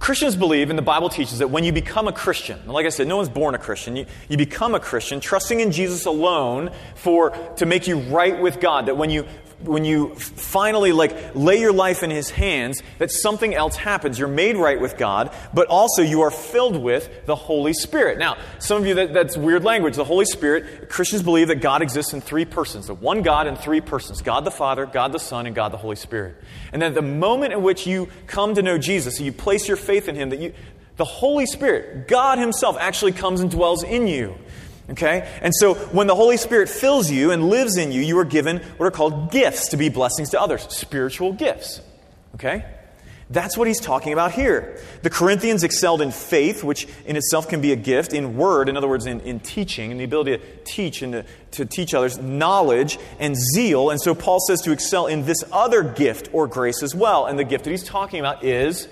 Christians 0.00 0.34
believe, 0.34 0.70
and 0.70 0.78
the 0.78 0.82
Bible 0.82 1.08
teaches, 1.08 1.38
that 1.38 1.50
when 1.50 1.64
you 1.64 1.72
become 1.72 2.08
a 2.08 2.12
Christian, 2.12 2.58
like 2.66 2.84
I 2.84 2.88
said, 2.88 3.06
no 3.06 3.16
one's 3.16 3.28
born 3.28 3.54
a 3.54 3.58
Christian, 3.58 3.94
you, 3.94 4.06
you 4.28 4.36
become 4.36 4.74
a 4.74 4.80
Christian, 4.80 5.20
trusting 5.20 5.60
in 5.60 5.70
Jesus 5.70 6.04
alone 6.04 6.72
for, 6.96 7.30
to 7.56 7.66
make 7.66 7.86
you 7.86 8.00
right 8.00 8.40
with 8.40 8.60
God. 8.60 8.86
That 8.86 8.96
when 8.96 9.10
you 9.10 9.24
when 9.60 9.84
you 9.84 10.14
finally 10.14 10.92
like 10.92 11.34
lay 11.34 11.60
your 11.60 11.72
life 11.72 12.02
in 12.02 12.10
his 12.10 12.30
hands 12.30 12.82
that 12.98 13.10
something 13.10 13.54
else 13.54 13.76
happens. 13.76 14.18
You're 14.18 14.28
made 14.28 14.56
right 14.56 14.80
with 14.80 14.96
god 14.96 15.34
but 15.52 15.68
also 15.68 16.02
you 16.02 16.22
are 16.22 16.30
filled 16.30 16.76
with 16.76 17.26
the 17.26 17.34
holy 17.34 17.72
spirit. 17.72 18.18
Now 18.18 18.36
some 18.58 18.82
of 18.82 18.86
you 18.86 18.94
that, 18.94 19.12
that's 19.12 19.36
weird 19.36 19.64
language. 19.64 19.96
The 19.96 20.04
holy 20.04 20.26
spirit 20.26 20.88
christians 20.88 21.22
believe 21.22 21.48
that 21.48 21.60
god 21.60 21.82
exists 21.82 22.12
in 22.12 22.20
three 22.20 22.44
persons 22.44 22.86
the 22.86 22.94
one 22.94 23.22
god 23.22 23.46
in 23.46 23.56
three 23.56 23.80
persons 23.80 24.22
god 24.22 24.44
the 24.44 24.50
father 24.50 24.86
god 24.86 25.12
the 25.12 25.18
son 25.18 25.46
and 25.46 25.54
god 25.54 25.72
the 25.72 25.78
holy 25.78 25.96
spirit. 25.96 26.36
And 26.72 26.82
that 26.82 26.94
the 26.94 27.02
moment 27.02 27.52
in 27.52 27.62
which 27.62 27.86
you 27.86 28.08
come 28.26 28.54
to 28.54 28.62
know 28.62 28.78
jesus 28.78 29.20
you 29.20 29.32
place 29.32 29.68
your 29.68 29.76
faith 29.76 30.08
in 30.08 30.16
him 30.16 30.30
that 30.30 30.40
you 30.40 30.52
the 30.96 31.04
holy 31.04 31.46
spirit 31.46 32.06
god 32.08 32.38
himself 32.38 32.76
actually 32.78 33.12
comes 33.12 33.40
and 33.40 33.50
dwells 33.50 33.82
in 33.82 34.06
you 34.06 34.34
Okay? 34.90 35.28
And 35.40 35.54
so 35.54 35.74
when 35.74 36.06
the 36.06 36.14
Holy 36.14 36.36
Spirit 36.36 36.68
fills 36.68 37.10
you 37.10 37.30
and 37.30 37.48
lives 37.48 37.76
in 37.76 37.90
you, 37.92 38.02
you 38.02 38.18
are 38.18 38.24
given 38.24 38.58
what 38.76 38.86
are 38.86 38.90
called 38.90 39.30
gifts 39.30 39.68
to 39.68 39.76
be 39.76 39.88
blessings 39.88 40.30
to 40.30 40.40
others, 40.40 40.66
spiritual 40.70 41.32
gifts. 41.32 41.80
Okay? 42.34 42.64
That's 43.30 43.56
what 43.56 43.66
he's 43.66 43.80
talking 43.80 44.12
about 44.12 44.32
here. 44.32 44.78
The 45.02 45.08
Corinthians 45.08 45.64
excelled 45.64 46.02
in 46.02 46.10
faith, 46.10 46.62
which 46.62 46.86
in 47.06 47.16
itself 47.16 47.48
can 47.48 47.62
be 47.62 47.72
a 47.72 47.76
gift, 47.76 48.12
in 48.12 48.36
word, 48.36 48.68
in 48.68 48.76
other 48.76 48.88
words, 48.88 49.06
in, 49.06 49.20
in 49.20 49.40
teaching, 49.40 49.90
and 49.90 49.98
the 49.98 50.04
ability 50.04 50.36
to 50.36 50.42
teach 50.64 51.00
and 51.00 51.12
to, 51.14 51.24
to 51.52 51.64
teach 51.64 51.94
others, 51.94 52.18
knowledge 52.18 52.98
and 53.18 53.34
zeal. 53.34 53.88
And 53.88 54.00
so 54.00 54.14
Paul 54.14 54.40
says 54.40 54.60
to 54.62 54.72
excel 54.72 55.06
in 55.06 55.24
this 55.24 55.42
other 55.50 55.82
gift 55.82 56.28
or 56.32 56.46
grace 56.46 56.82
as 56.82 56.94
well. 56.94 57.24
And 57.24 57.38
the 57.38 57.44
gift 57.44 57.64
that 57.64 57.70
he's 57.70 57.82
talking 57.82 58.20
about 58.20 58.44
is 58.44 58.88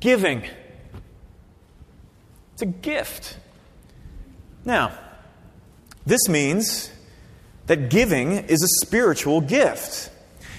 giving. 0.00 0.44
It's 2.54 2.62
a 2.62 2.66
gift. 2.66 3.36
Now, 4.64 4.98
this 6.08 6.28
means 6.28 6.90
that 7.66 7.90
giving 7.90 8.32
is 8.32 8.62
a 8.62 8.86
spiritual 8.86 9.40
gift. 9.40 10.10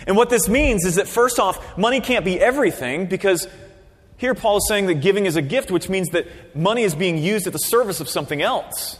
And 0.05 0.15
what 0.15 0.29
this 0.29 0.47
means 0.47 0.85
is 0.85 0.95
that, 0.95 1.07
first 1.07 1.39
off, 1.39 1.77
money 1.77 2.01
can't 2.01 2.23
be 2.23 2.39
everything 2.39 3.07
because 3.07 3.47
here 4.17 4.35
Paul 4.35 4.57
is 4.57 4.67
saying 4.67 4.85
that 4.87 4.95
giving 4.95 5.25
is 5.25 5.35
a 5.35 5.41
gift, 5.41 5.71
which 5.71 5.89
means 5.89 6.09
that 6.09 6.55
money 6.55 6.83
is 6.83 6.93
being 6.93 7.17
used 7.17 7.47
at 7.47 7.53
the 7.53 7.59
service 7.59 7.99
of 7.99 8.07
something 8.09 8.41
else. 8.41 8.99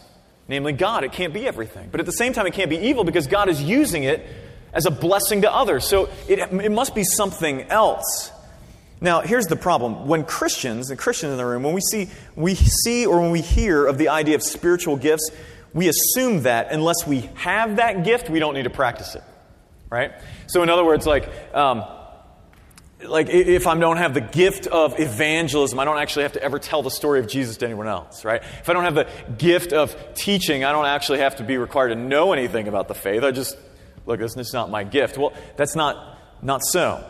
namely 0.50 0.74
God. 0.74 1.06
It 1.06 1.14
can't 1.14 1.34
be 1.34 1.48
everything. 1.48 1.88
But 1.92 2.02
at 2.02 2.06
the 2.06 2.12
same 2.12 2.34
time, 2.34 2.46
it 2.48 2.54
can't 2.54 2.70
be 2.70 2.78
evil 2.78 3.06
because 3.06 3.28
God 3.28 3.48
is 3.48 3.62
using 3.62 4.04
it 4.04 4.26
as 4.74 4.86
a 4.86 4.92
blessing 4.92 5.44
to 5.44 5.54
others. 5.54 5.88
So 5.88 6.10
it, 6.28 6.40
it 6.40 6.72
must 6.72 6.94
be 6.94 7.04
something 7.04 7.64
else. 7.64 8.32
Now, 9.00 9.22
here's 9.22 9.46
the 9.46 9.56
problem. 9.56 10.08
When 10.08 10.26
Christians, 10.26 10.90
and 10.90 11.00
Christians 11.00 11.32
in 11.32 11.38
the 11.38 11.46
room, 11.46 11.64
when 11.64 11.74
we 11.74 11.82
see, 11.82 12.10
we 12.36 12.56
see 12.56 13.06
or 13.06 13.22
when 13.22 13.32
we 13.32 13.42
hear 13.42 13.86
of 13.86 13.98
the 13.98 14.10
idea 14.10 14.36
of 14.36 14.44
spiritual 14.44 14.98
gifts, 14.98 15.30
we 15.74 15.88
assume 15.90 16.44
that 16.44 16.72
unless 16.72 17.06
we 17.06 17.22
have 17.36 17.78
that 17.78 18.04
gift, 18.04 18.30
we 18.30 18.40
don't 18.40 18.54
need 18.54 18.64
to 18.64 18.70
practice 18.70 19.16
it. 19.16 19.24
Right? 19.90 20.12
So, 20.48 20.62
in 20.64 20.70
other 20.70 20.86
words, 20.86 21.08
like, 21.08 21.30
um, 21.54 21.84
like 23.04 23.30
if 23.30 23.66
I 23.66 23.78
don't 23.78 23.98
have 23.98 24.14
the 24.14 24.22
gift 24.22 24.68
of 24.68 25.00
evangelism, 25.00 25.80
I 25.80 25.86
don't 25.86 25.98
actually 25.98 26.24
have 26.24 26.34
to 26.34 26.44
ever 26.44 26.60
tell 26.60 26.84
the 26.84 26.92
story 26.92 27.20
of 27.20 27.28
Jesus 27.28 27.58
to 27.58 27.66
anyone 27.66 27.88
else, 27.88 28.26
right? 28.26 28.42
If 28.44 28.70
I 28.70 28.74
don't 28.74 28.84
have 28.84 28.96
the 28.96 29.08
gift 29.38 29.74
of 29.74 29.96
teaching, 30.16 30.64
I 30.64 30.72
don't 30.72 30.86
actually 30.86 31.20
have 31.20 31.38
to 31.38 31.44
be 31.44 31.58
required 31.58 31.90
to 31.90 31.96
know 31.96 32.34
anything 32.34 32.68
about 32.68 32.88
the 32.88 32.94
faith. 32.96 33.24
I 33.24 33.32
just 33.32 33.58
look, 34.06 34.20
this 34.20 34.36
is 34.36 34.54
not 34.54 34.70
my 34.70 34.84
gift. 34.84 35.18
Well, 35.18 35.34
that's 35.56 35.76
not 35.76 36.18
not 36.42 36.62
so. 36.64 37.10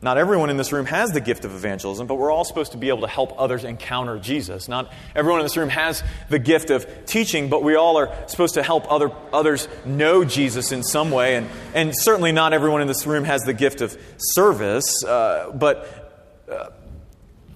Not 0.00 0.16
everyone 0.16 0.48
in 0.48 0.56
this 0.56 0.70
room 0.70 0.86
has 0.86 1.10
the 1.10 1.20
gift 1.20 1.44
of 1.44 1.52
evangelism, 1.52 2.06
but 2.06 2.14
we're 2.14 2.30
all 2.30 2.44
supposed 2.44 2.70
to 2.70 2.78
be 2.78 2.88
able 2.88 3.00
to 3.00 3.08
help 3.08 3.34
others 3.36 3.64
encounter 3.64 4.16
Jesus. 4.16 4.68
Not 4.68 4.92
everyone 5.16 5.40
in 5.40 5.44
this 5.44 5.56
room 5.56 5.70
has 5.70 6.04
the 6.28 6.38
gift 6.38 6.70
of 6.70 6.86
teaching, 7.04 7.48
but 7.48 7.64
we 7.64 7.74
all 7.74 7.96
are 7.96 8.14
supposed 8.28 8.54
to 8.54 8.62
help 8.62 8.90
other, 8.92 9.10
others 9.32 9.66
know 9.84 10.24
Jesus 10.24 10.70
in 10.70 10.84
some 10.84 11.10
way. 11.10 11.34
And, 11.34 11.48
and 11.74 11.92
certainly 11.96 12.30
not 12.30 12.52
everyone 12.52 12.80
in 12.80 12.86
this 12.86 13.08
room 13.08 13.24
has 13.24 13.42
the 13.42 13.52
gift 13.52 13.80
of 13.80 14.00
service, 14.18 15.02
uh, 15.02 15.50
but, 15.52 16.44
uh, 16.48 16.70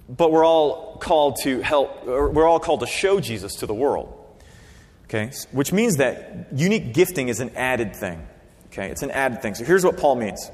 but 0.09 0.29
we're 0.29 0.45
all 0.45 0.97
called 0.97 1.37
to 1.43 1.61
help, 1.61 2.05
we're 2.05 2.47
all 2.47 2.59
called 2.59 2.81
to 2.81 2.87
show 2.87 3.21
Jesus 3.21 3.55
to 3.55 3.67
the 3.67 3.73
world. 3.73 4.19
Okay? 5.05 5.31
Which 5.53 5.71
means 5.71 5.95
that 5.97 6.49
unique 6.53 6.93
gifting 6.93 7.29
is 7.29 7.39
an 7.39 7.51
added 7.55 7.95
thing. 7.95 8.27
Okay? 8.67 8.89
It's 8.89 9.01
an 9.01 9.11
added 9.11 9.41
thing. 9.41 9.55
So 9.55 9.63
here's 9.63 9.85
what 9.85 9.95
Paul 9.95 10.15
means. 10.15 10.51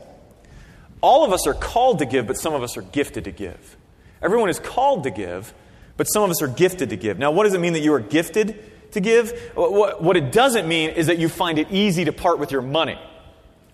All 1.01 1.23
of 1.23 1.31
us 1.31 1.47
are 1.47 1.53
called 1.53 1.99
to 1.99 2.05
give, 2.05 2.27
but 2.27 2.37
some 2.37 2.53
of 2.53 2.63
us 2.63 2.77
are 2.77 2.81
gifted 2.81 3.25
to 3.25 3.31
give. 3.31 3.77
Everyone 4.21 4.49
is 4.49 4.59
called 4.59 5.03
to 5.03 5.11
give, 5.11 5.53
but 5.97 6.05
some 6.05 6.23
of 6.23 6.29
us 6.29 6.41
are 6.41 6.47
gifted 6.47 6.89
to 6.89 6.97
give. 6.97 7.17
Now, 7.17 7.31
what 7.31 7.43
does 7.43 7.53
it 7.53 7.61
mean 7.61 7.73
that 7.73 7.79
you 7.79 7.93
are 7.93 7.99
gifted 7.99 8.91
to 8.91 8.99
give? 8.99 9.31
What 9.55 10.17
it 10.17 10.31
doesn't 10.31 10.67
mean 10.67 10.91
is 10.91 11.07
that 11.07 11.17
you 11.17 11.29
find 11.29 11.57
it 11.57 11.71
easy 11.71 12.05
to 12.05 12.11
part 12.11 12.39
with 12.39 12.51
your 12.51 12.61
money, 12.61 12.99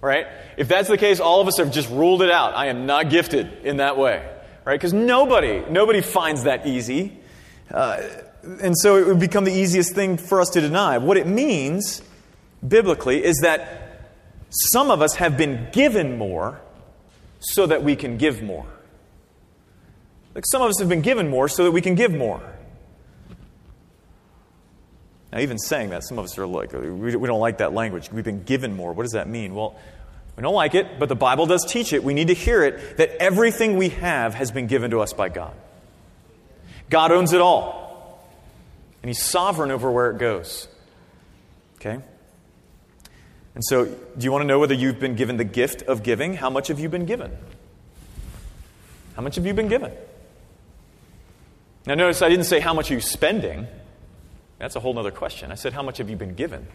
right? 0.01 0.27
If 0.57 0.67
that's 0.67 0.87
the 0.87 0.97
case, 0.97 1.19
all 1.19 1.41
of 1.41 1.47
us 1.47 1.57
have 1.57 1.71
just 1.71 1.89
ruled 1.89 2.21
it 2.21 2.29
out. 2.29 2.55
I 2.55 2.67
am 2.67 2.85
not 2.85 3.09
gifted 3.09 3.65
in 3.65 3.77
that 3.77 3.97
way, 3.97 4.27
right? 4.65 4.75
Because 4.75 4.93
nobody, 4.93 5.63
nobody 5.69 6.01
finds 6.01 6.43
that 6.43 6.67
easy. 6.67 7.17
Uh, 7.71 8.03
and 8.61 8.77
so 8.77 8.97
it 8.97 9.07
would 9.07 9.19
become 9.19 9.43
the 9.43 9.53
easiest 9.53 9.95
thing 9.95 10.17
for 10.17 10.39
us 10.39 10.49
to 10.49 10.61
deny. 10.61 10.99
What 10.99 11.17
it 11.17 11.25
means, 11.25 12.03
biblically, 12.65 13.23
is 13.23 13.39
that 13.41 14.11
some 14.49 14.91
of 14.91 15.01
us 15.01 15.15
have 15.15 15.37
been 15.37 15.67
given 15.71 16.17
more 16.17 16.61
so 17.53 17.67
that 17.67 17.83
we 17.83 17.95
can 17.95 18.17
give 18.17 18.41
more. 18.41 18.65
Like 20.33 20.45
some 20.47 20.61
of 20.61 20.69
us 20.69 20.79
have 20.79 20.89
been 20.89 21.01
given 21.01 21.29
more 21.29 21.47
so 21.47 21.63
that 21.63 21.71
we 21.71 21.81
can 21.81 21.95
give 21.95 22.11
more. 22.11 22.41
Now, 25.31 25.39
even 25.39 25.57
saying 25.57 25.89
that, 25.89 26.03
some 26.03 26.17
of 26.17 26.25
us 26.25 26.37
are 26.37 26.47
like, 26.47 26.73
oh, 26.73 26.79
we 26.79 27.11
don't 27.11 27.39
like 27.39 27.59
that 27.59 27.73
language. 27.73 28.11
We've 28.11 28.23
been 28.23 28.43
given 28.43 28.75
more. 28.75 28.93
What 28.93 29.03
does 29.03 29.13
that 29.13 29.27
mean? 29.27 29.53
Well, 29.53 29.75
we 30.35 30.41
don't 30.41 30.53
like 30.53 30.75
it, 30.75 30.99
but 30.99 31.07
the 31.09 31.15
Bible 31.15 31.45
does 31.45 31.65
teach 31.65 31.93
it. 31.93 32.03
We 32.03 32.13
need 32.13 32.27
to 32.27 32.33
hear 32.33 32.63
it 32.63 32.97
that 32.97 33.21
everything 33.21 33.77
we 33.77 33.89
have 33.89 34.33
has 34.33 34.51
been 34.51 34.67
given 34.67 34.91
to 34.91 35.01
us 35.01 35.13
by 35.13 35.29
God. 35.29 35.53
God 36.89 37.11
owns 37.11 37.33
it 37.33 37.41
all, 37.41 38.25
and 39.01 39.09
He's 39.09 39.21
sovereign 39.21 39.71
over 39.71 39.91
where 39.91 40.11
it 40.11 40.17
goes. 40.17 40.67
Okay? 41.75 42.01
And 43.55 43.63
so, 43.63 43.85
do 43.85 44.23
you 44.23 44.31
want 44.31 44.43
to 44.43 44.47
know 44.47 44.59
whether 44.59 44.73
you've 44.73 44.99
been 44.99 45.15
given 45.15 45.37
the 45.37 45.45
gift 45.45 45.81
of 45.83 46.03
giving? 46.03 46.35
How 46.35 46.49
much 46.49 46.67
have 46.67 46.79
you 46.79 46.89
been 46.89 47.05
given? 47.05 47.35
How 49.15 49.21
much 49.21 49.35
have 49.35 49.45
you 49.45 49.53
been 49.53 49.69
given? 49.69 49.93
Now, 51.87 51.95
notice 51.95 52.21
I 52.21 52.29
didn't 52.29 52.45
say 52.45 52.59
how 52.59 52.73
much 52.73 52.91
are 52.91 52.95
you 52.95 53.01
spending. 53.01 53.67
That's 54.59 54.75
a 54.75 54.79
whole 54.81 54.97
other 54.99 55.11
question. 55.11 55.51
I 55.51 55.55
said, 55.55 55.71
how 55.71 55.83
much 55.83 55.99
have 55.99 56.09
you 56.09 56.17
been 56.17 56.35
given? 56.35 56.67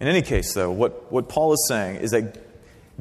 In 0.00 0.08
any 0.08 0.22
case, 0.22 0.54
though, 0.54 0.70
what, 0.70 1.12
what 1.12 1.28
Paul 1.28 1.52
is 1.52 1.66
saying 1.68 1.96
is 1.96 2.12
that 2.12 2.38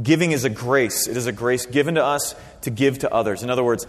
giving 0.01 0.34
is 0.34 0.43
a 0.43 0.50
grace. 0.50 1.08
It 1.08 1.15
is 1.15 1.27
a 1.27 1.31
grace 1.31 1.65
given 1.65 1.96
to 1.96 2.03
us 2.03 2.36
to 2.62 2.69
give 2.69 3.00
to 3.00 3.13
others. 3.13 3.43
In 3.43 3.50
other 3.50 3.63
words, 3.63 3.88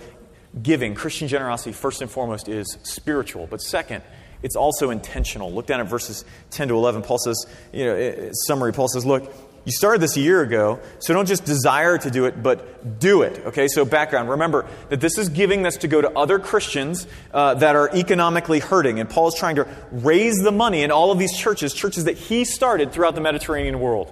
giving, 0.62 0.94
Christian 0.94 1.26
generosity, 1.26 1.72
first 1.72 2.02
and 2.02 2.10
foremost, 2.10 2.48
is 2.48 2.78
spiritual. 2.84 3.48
But 3.48 3.60
second, 3.60 4.04
it's 4.42 4.56
also 4.56 4.90
intentional. 4.90 5.52
Look 5.52 5.66
down 5.66 5.80
at 5.80 5.88
verses 5.88 6.24
10 6.50 6.68
to 6.68 6.74
11. 6.74 7.02
Paul 7.02 7.18
says, 7.18 7.46
you 7.72 7.84
know, 7.84 8.30
summary, 8.46 8.72
Paul 8.72 8.88
says, 8.88 9.04
look, 9.04 9.32
you 9.64 9.72
started 9.72 10.00
this 10.00 10.16
a 10.16 10.20
year 10.20 10.40
ago, 10.40 10.80
so 11.00 11.12
don't 11.12 11.28
just 11.28 11.44
desire 11.44 11.98
to 11.98 12.10
do 12.10 12.24
it, 12.24 12.42
but 12.42 12.98
do 12.98 13.22
it. 13.22 13.44
Okay, 13.46 13.68
so 13.68 13.84
background. 13.84 14.30
Remember 14.30 14.66
that 14.88 15.00
this 15.02 15.18
is 15.18 15.28
giving 15.28 15.62
this 15.62 15.76
to 15.78 15.88
go 15.88 16.00
to 16.00 16.10
other 16.16 16.38
Christians 16.38 17.06
uh, 17.32 17.54
that 17.54 17.76
are 17.76 17.94
economically 17.94 18.60
hurting. 18.60 19.00
And 19.00 19.10
Paul 19.10 19.28
is 19.28 19.34
trying 19.34 19.56
to 19.56 19.68
raise 19.92 20.36
the 20.38 20.52
money 20.52 20.82
in 20.82 20.90
all 20.90 21.12
of 21.12 21.18
these 21.18 21.36
churches, 21.36 21.74
churches 21.74 22.04
that 22.04 22.16
he 22.16 22.44
started 22.46 22.92
throughout 22.92 23.14
the 23.14 23.20
Mediterranean 23.20 23.80
world. 23.80 24.10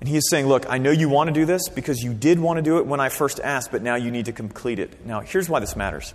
And 0.00 0.08
he 0.08 0.16
is 0.16 0.28
saying, 0.28 0.46
Look, 0.46 0.68
I 0.68 0.78
know 0.78 0.90
you 0.90 1.08
want 1.08 1.28
to 1.28 1.34
do 1.34 1.46
this 1.46 1.68
because 1.68 2.02
you 2.02 2.12
did 2.12 2.38
want 2.38 2.58
to 2.58 2.62
do 2.62 2.78
it 2.78 2.86
when 2.86 3.00
I 3.00 3.08
first 3.08 3.40
asked, 3.40 3.72
but 3.72 3.82
now 3.82 3.94
you 3.94 4.10
need 4.10 4.26
to 4.26 4.32
complete 4.32 4.78
it. 4.78 5.06
Now, 5.06 5.20
here's 5.20 5.48
why 5.48 5.58
this 5.60 5.74
matters. 5.74 6.14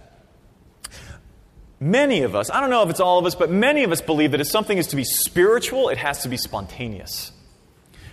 Many 1.80 2.22
of 2.22 2.36
us, 2.36 2.50
I 2.50 2.62
don't 2.62 2.70
know 2.70 2.84
if 2.84 2.90
it's 2.90 3.00
all 3.00 3.20
of 3.20 3.26
us, 3.26 3.36
but 3.36 3.52
many 3.52 3.84
of 3.84 3.92
us 3.92 4.02
believe 4.02 4.32
that 4.32 4.40
if 4.40 4.48
something 4.48 4.78
is 4.78 4.88
to 4.88 4.96
be 4.96 5.04
spiritual, 5.04 5.90
it 5.90 5.98
has 5.98 6.24
to 6.24 6.30
be 6.30 6.38
spontaneous. 6.38 7.32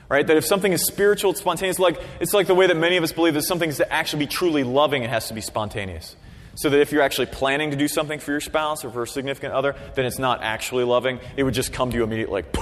Right? 0.08 0.26
That 0.26 0.36
if 0.36 0.44
something 0.44 0.72
is 0.72 0.84
spiritual, 0.86 1.30
it's 1.30 1.40
spontaneous. 1.40 1.78
Like, 1.78 2.00
it's 2.20 2.34
like 2.34 2.48
the 2.48 2.54
way 2.54 2.66
that 2.66 2.76
many 2.76 2.96
of 2.96 3.04
us 3.04 3.12
believe 3.12 3.34
that 3.34 3.42
something 3.42 3.68
is 3.68 3.76
to 3.76 3.92
actually 3.92 4.24
be 4.24 4.26
truly 4.26 4.64
loving, 4.64 5.04
it 5.04 5.10
has 5.10 5.28
to 5.28 5.34
be 5.34 5.40
spontaneous. 5.40 6.16
So 6.56 6.68
that 6.68 6.80
if 6.80 6.90
you're 6.90 7.02
actually 7.02 7.26
planning 7.26 7.70
to 7.70 7.76
do 7.76 7.86
something 7.86 8.18
for 8.18 8.32
your 8.32 8.40
spouse 8.40 8.84
or 8.84 8.90
for 8.90 9.04
a 9.04 9.06
significant 9.06 9.54
other, 9.54 9.76
then 9.94 10.04
it's 10.04 10.18
not 10.18 10.42
actually 10.42 10.82
loving. 10.82 11.20
It 11.36 11.44
would 11.44 11.54
just 11.54 11.72
come 11.72 11.90
to 11.90 11.96
you 11.96 12.02
immediately, 12.02 12.42
like, 12.42 12.56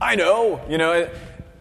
I 0.00 0.14
know. 0.14 0.60
You 0.68 0.78
know, 0.78 0.92
it, 0.92 1.14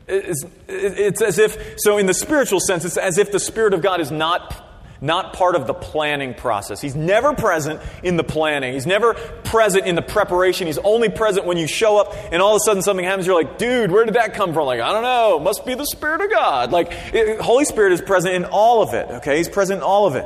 it's, 0.08 0.46
it's 0.68 1.22
as 1.24 1.40
if, 1.40 1.80
so 1.80 1.98
in 1.98 2.06
the 2.06 2.14
spiritual 2.14 2.60
sense, 2.60 2.86
it's 2.86 2.98
as 2.98 3.18
if 3.18 3.32
the 3.32 3.40
Spirit 3.40 3.74
of 3.74 3.82
God 3.82 4.00
is 4.00 4.12
not 4.12 4.73
not 5.04 5.34
part 5.34 5.56
of 5.56 5.68
the 5.68 5.74
planning 5.74 6.34
process. 6.34 6.80
He's 6.80 6.96
never 6.96 7.34
present 7.34 7.82
in 8.04 8.16
the 8.16 8.24
planning. 8.24 8.74
He's 8.74 8.86
never 8.86 9.14
present 9.14 9.86
in 9.86 9.96
the 9.96 10.02
preparation. 10.02 10.66
He's 10.66 10.78
only 10.78 11.10
present 11.10 11.46
when 11.46 11.58
you 11.58 11.68
show 11.68 11.98
up 11.98 12.16
and 12.32 12.42
all 12.42 12.56
of 12.56 12.56
a 12.56 12.60
sudden 12.62 12.82
something 12.82 13.04
happens. 13.04 13.28
You're 13.28 13.36
like, 13.36 13.58
dude, 13.58 13.92
where 13.92 14.06
did 14.06 14.16
that 14.16 14.34
come 14.34 14.54
from? 14.54 14.66
Like, 14.66 14.80
I 14.80 14.94
don't 14.94 15.04
know. 15.04 15.40
Must 15.40 15.66
be 15.66 15.76
the 15.76 15.86
Spirit 15.86 16.22
of 16.22 16.32
God. 16.32 16.72
Like, 16.72 16.94
it, 17.14 17.42
Holy 17.42 17.66
Spirit 17.66 17.92
is 17.92 18.00
present 18.02 18.34
in 18.34 18.46
all 18.46 18.82
of 18.82 18.94
it, 18.94 19.10
okay? 19.16 19.38
He's 19.38 19.50
present 19.50 19.80
in 19.80 19.84
all 19.84 20.08
of 20.08 20.16
it. 20.16 20.26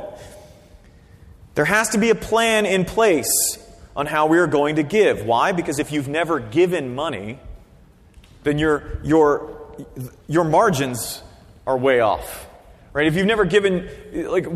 There 1.56 1.64
has 1.64 1.88
to 1.90 1.98
be 1.98 2.10
a 2.10 2.14
plan 2.14 2.64
in 2.64 2.84
place 2.84 3.58
on 3.96 4.06
how 4.06 4.26
we 4.26 4.38
are 4.38 4.46
going 4.46 4.76
to 4.76 4.84
give. 4.84 5.26
Why? 5.26 5.50
Because 5.50 5.80
if 5.80 5.90
you've 5.90 6.06
never 6.06 6.38
given 6.38 6.94
money, 6.94 7.40
then 8.44 8.58
your, 8.58 9.00
your, 9.02 9.74
your 10.28 10.44
margins 10.44 11.20
are 11.66 11.76
way 11.76 11.98
off. 11.98 12.46
Right? 12.92 13.06
If 13.06 13.14
you've 13.14 13.26
never 13.26 13.44
given, 13.44 13.88
like, 14.12 14.46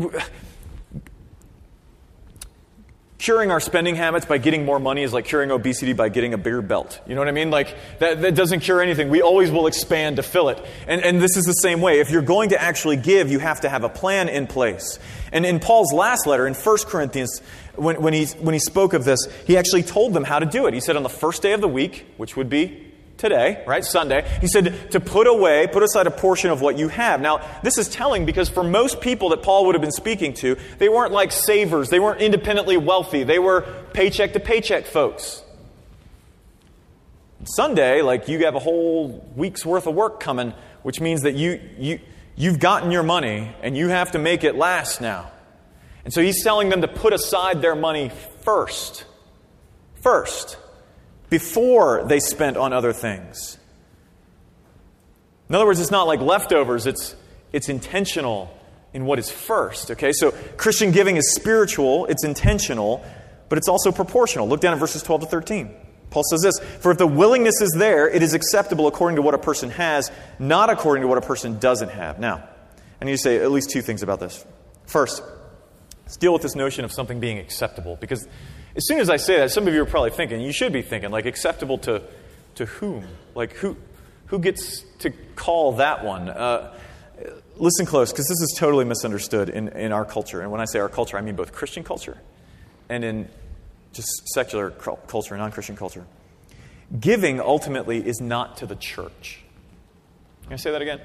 curing 3.23 3.51
our 3.51 3.61
spending 3.61 3.95
habits 3.95 4.25
by 4.25 4.37
getting 4.37 4.65
more 4.65 4.79
money 4.79 5.01
is 5.01 5.13
like 5.13 5.23
curing 5.23 5.49
obesity 5.49 5.93
by 5.93 6.09
getting 6.09 6.33
a 6.33 6.37
bigger 6.37 6.61
belt. 6.61 6.99
You 7.07 7.15
know 7.15 7.21
what 7.21 7.29
I 7.29 7.31
mean? 7.31 7.51
Like, 7.51 7.73
that, 7.99 8.21
that 8.21 8.35
doesn't 8.35 8.59
cure 8.59 8.81
anything. 8.81 9.07
We 9.07 9.21
always 9.21 9.49
will 9.49 9.67
expand 9.67 10.17
to 10.17 10.23
fill 10.23 10.49
it. 10.49 10.61
And, 10.87 11.01
and 11.01 11.21
this 11.21 11.37
is 11.37 11.45
the 11.45 11.53
same 11.53 11.79
way. 11.79 12.01
If 12.01 12.11
you're 12.11 12.21
going 12.21 12.49
to 12.49 12.61
actually 12.61 12.97
give, 12.97 13.31
you 13.31 13.39
have 13.39 13.61
to 13.61 13.69
have 13.69 13.85
a 13.85 13.89
plan 13.89 14.27
in 14.27 14.45
place. 14.45 14.99
And 15.31 15.45
in 15.45 15.61
Paul's 15.61 15.93
last 15.93 16.27
letter, 16.27 16.45
in 16.45 16.53
1 16.53 16.77
Corinthians, 16.87 17.39
when, 17.75 18.01
when, 18.01 18.11
he, 18.11 18.25
when 18.25 18.51
he 18.51 18.59
spoke 18.59 18.91
of 18.91 19.05
this, 19.05 19.25
he 19.47 19.55
actually 19.55 19.83
told 19.83 20.13
them 20.13 20.25
how 20.25 20.39
to 20.39 20.45
do 20.45 20.67
it. 20.67 20.73
He 20.73 20.81
said, 20.81 20.97
on 20.97 21.03
the 21.03 21.09
first 21.09 21.41
day 21.41 21.53
of 21.53 21.61
the 21.61 21.69
week, 21.69 22.05
which 22.17 22.35
would 22.35 22.49
be 22.49 22.91
today, 23.17 23.63
right? 23.65 23.83
Sunday. 23.83 24.27
He 24.41 24.47
said 24.47 24.91
to 24.91 24.99
put 24.99 25.27
away, 25.27 25.67
put 25.67 25.83
aside 25.83 26.07
a 26.07 26.11
portion 26.11 26.49
of 26.49 26.61
what 26.61 26.77
you 26.77 26.87
have. 26.89 27.21
Now, 27.21 27.41
this 27.63 27.77
is 27.77 27.87
telling 27.87 28.25
because 28.25 28.49
for 28.49 28.63
most 28.63 29.01
people 29.01 29.29
that 29.29 29.43
Paul 29.43 29.65
would 29.65 29.75
have 29.75 29.81
been 29.81 29.91
speaking 29.91 30.33
to, 30.35 30.57
they 30.77 30.89
weren't 30.89 31.11
like 31.11 31.31
savers. 31.31 31.89
They 31.89 31.99
weren't 31.99 32.21
independently 32.21 32.77
wealthy. 32.77 33.23
They 33.23 33.39
were 33.39 33.61
paycheck 33.93 34.33
to 34.33 34.39
paycheck 34.39 34.85
folks. 34.85 35.41
Sunday, 37.45 38.01
like 38.01 38.27
you 38.27 38.45
have 38.45 38.55
a 38.55 38.59
whole 38.59 39.29
week's 39.35 39.65
worth 39.65 39.87
of 39.87 39.95
work 39.95 40.19
coming, 40.19 40.53
which 40.81 41.01
means 41.01 41.21
that 41.21 41.35
you, 41.35 41.59
you, 41.77 41.99
you've 42.35 42.59
gotten 42.59 42.91
your 42.91 43.03
money 43.03 43.53
and 43.61 43.75
you 43.77 43.89
have 43.89 44.11
to 44.11 44.19
make 44.19 44.43
it 44.43 44.55
last 44.55 45.01
now. 45.01 45.31
And 46.05 46.13
so 46.13 46.21
he's 46.21 46.43
telling 46.43 46.69
them 46.69 46.81
to 46.81 46.87
put 46.87 47.13
aside 47.13 47.61
their 47.61 47.75
money 47.75 48.11
first. 48.41 49.05
First 50.01 50.57
before 51.33 52.03
they 52.03 52.19
spent 52.19 52.57
on 52.57 52.73
other 52.73 52.93
things. 52.93 53.57
In 55.49 55.55
other 55.55 55.65
words, 55.65 55.79
it's 55.79 55.89
not 55.89 56.05
like 56.05 56.21
leftovers, 56.21 56.85
it's, 56.85 57.15
it's 57.51 57.69
intentional 57.69 58.55
in 58.93 59.05
what 59.05 59.17
is 59.17 59.31
first. 59.31 59.89
Okay, 59.89 60.11
so 60.11 60.29
Christian 60.57 60.91
giving 60.91 61.17
is 61.17 61.33
spiritual, 61.33 62.05
it's 62.05 62.23
intentional, 62.23 63.03
but 63.49 63.57
it's 63.57 63.67
also 63.67 63.91
proportional. 63.91 64.47
Look 64.47 64.61
down 64.61 64.73
at 64.73 64.79
verses 64.79 65.01
12 65.01 65.21
to 65.21 65.27
13. 65.27 65.71
Paul 66.11 66.21
says 66.29 66.43
this 66.43 66.59
For 66.59 66.91
if 66.91 66.99
the 66.99 67.07
willingness 67.07 67.61
is 67.61 67.73
there, 67.75 68.07
it 68.07 68.21
is 68.21 68.35
acceptable 68.35 68.85
according 68.85 69.15
to 69.15 69.23
what 69.23 69.33
a 69.33 69.39
person 69.39 69.71
has, 69.71 70.11
not 70.37 70.69
according 70.69 71.01
to 71.01 71.07
what 71.07 71.17
a 71.17 71.21
person 71.21 71.57
doesn't 71.57 71.89
have. 71.89 72.19
Now, 72.19 72.47
I 73.01 73.05
need 73.05 73.13
to 73.13 73.17
say 73.17 73.37
at 73.37 73.51
least 73.51 73.71
two 73.71 73.81
things 73.81 74.03
about 74.03 74.19
this. 74.19 74.45
First, 74.85 75.23
let's 76.03 76.17
deal 76.17 76.31
with 76.31 76.43
this 76.43 76.53
notion 76.53 76.85
of 76.85 76.91
something 76.91 77.19
being 77.19 77.39
acceptable, 77.39 77.97
because 77.99 78.27
as 78.75 78.87
soon 78.87 78.99
as 78.99 79.09
I 79.09 79.17
say 79.17 79.37
that, 79.37 79.51
some 79.51 79.67
of 79.67 79.73
you 79.73 79.81
are 79.81 79.85
probably 79.85 80.11
thinking, 80.11 80.41
you 80.41 80.53
should 80.53 80.73
be 80.73 80.81
thinking, 80.81 81.11
like, 81.11 81.25
acceptable 81.25 81.77
to, 81.79 82.01
to 82.55 82.65
whom? 82.65 83.07
Like, 83.35 83.53
who, 83.53 83.77
who 84.27 84.39
gets 84.39 84.81
to 84.99 85.11
call 85.35 85.73
that 85.73 86.03
one? 86.03 86.29
Uh, 86.29 86.73
listen 87.57 87.85
close, 87.85 88.11
because 88.11 88.27
this 88.27 88.41
is 88.41 88.55
totally 88.57 88.85
misunderstood 88.85 89.49
in, 89.49 89.69
in 89.69 89.91
our 89.91 90.05
culture. 90.05 90.41
And 90.41 90.51
when 90.51 90.61
I 90.61 90.65
say 90.65 90.79
our 90.79 90.89
culture, 90.89 91.17
I 91.17 91.21
mean 91.21 91.35
both 91.35 91.51
Christian 91.51 91.83
culture 91.83 92.17
and 92.89 93.03
in 93.03 93.29
just 93.93 94.09
secular 94.33 94.71
culture, 94.71 95.37
non 95.37 95.51
Christian 95.51 95.75
culture. 95.75 96.05
Giving 96.99 97.39
ultimately 97.39 98.05
is 98.05 98.19
not 98.19 98.57
to 98.57 98.65
the 98.65 98.75
church. 98.75 99.43
Can 100.43 100.53
I 100.53 100.57
say 100.57 100.71
that 100.71 100.81
again? 100.81 100.99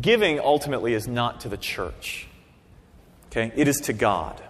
Giving 0.00 0.38
ultimately 0.38 0.94
is 0.94 1.08
not 1.08 1.40
to 1.40 1.48
the 1.48 1.56
church. 1.56 2.28
Okay? 3.26 3.52
It 3.56 3.68
is 3.68 3.76
to 3.82 3.92
God. 3.92 4.40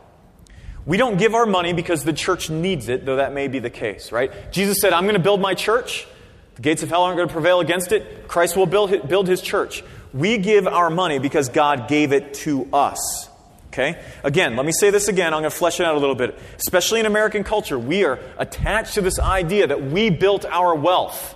We 0.87 0.97
don't 0.97 1.19
give 1.19 1.35
our 1.35 1.47
money 1.47 1.73
because 1.73 2.05
the 2.05 2.12
church 2.12 2.49
needs 2.49 2.88
it, 2.88 3.05
though 3.05 3.16
that 3.16 3.33
may 3.33 3.49
be 3.49 3.59
the 3.59 3.71
case, 3.71 4.12
right? 4.12 4.52
Jesus 4.52 4.78
said, 4.81 4.93
I'm 4.93 5.02
going 5.02 5.16
to 5.16 5.21
build 5.23 5.40
my 5.40 5.55
church. 5.55 6.07
The 6.55 6.62
gates 6.62 6.83
of 6.83 6.88
hell 6.88 7.02
aren't 7.02 7.16
going 7.16 7.28
to 7.28 7.33
prevail 7.33 7.61
against 7.61 7.93
it. 7.93 8.28
Christ 8.28 8.57
will 8.57 8.66
build, 8.66 9.09
build 9.09 9.26
his 9.26 9.43
church. 9.43 9.83
We 10.14 10.38
give 10.38 10.66
our 10.66 10.88
money 10.88 11.19
because 11.19 11.49
God 11.49 11.88
gave 11.88 12.12
it 12.12 12.35
to 12.35 12.69
us. 12.73 13.28
Okay? 13.69 14.00
Again, 14.25 14.57
let 14.57 14.64
me 14.64 14.73
say 14.73 14.90
this 14.90 15.09
again. 15.09 15.35
I'm 15.35 15.43
going 15.43 15.50
to 15.50 15.57
flesh 15.57 15.81
it 15.81 15.87
out 15.87 15.97
a 15.97 15.99
little 15.99 16.14
bit. 16.14 16.38
Especially 16.57 17.00
in 17.00 17.07
American 17.07 17.45
culture, 17.45 17.78
we 17.78 18.05
are 18.05 18.21
attached 18.38 18.95
to 18.95 19.02
this 19.02 19.19
idea 19.19 19.66
that 19.66 19.83
we 19.83 20.09
built 20.09 20.47
our 20.47 20.75
wealth, 20.75 21.35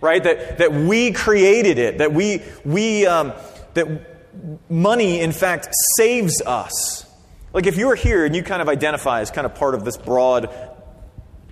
right? 0.00 0.22
That, 0.22 0.58
that 0.58 0.72
we 0.72 1.12
created 1.12 1.76
it, 1.78 1.98
that 1.98 2.14
we, 2.14 2.40
we 2.64 3.04
um, 3.04 3.34
that 3.74 4.70
money, 4.70 5.20
in 5.20 5.32
fact, 5.32 5.68
saves 5.96 6.40
us. 6.40 7.04
Like 7.52 7.66
if 7.66 7.76
you 7.76 7.90
are 7.90 7.94
here 7.94 8.24
and 8.24 8.34
you 8.34 8.42
kind 8.42 8.62
of 8.62 8.68
identify 8.68 9.20
as 9.20 9.30
kind 9.30 9.46
of 9.46 9.54
part 9.54 9.74
of 9.74 9.84
this 9.84 9.96
broad 9.96 10.50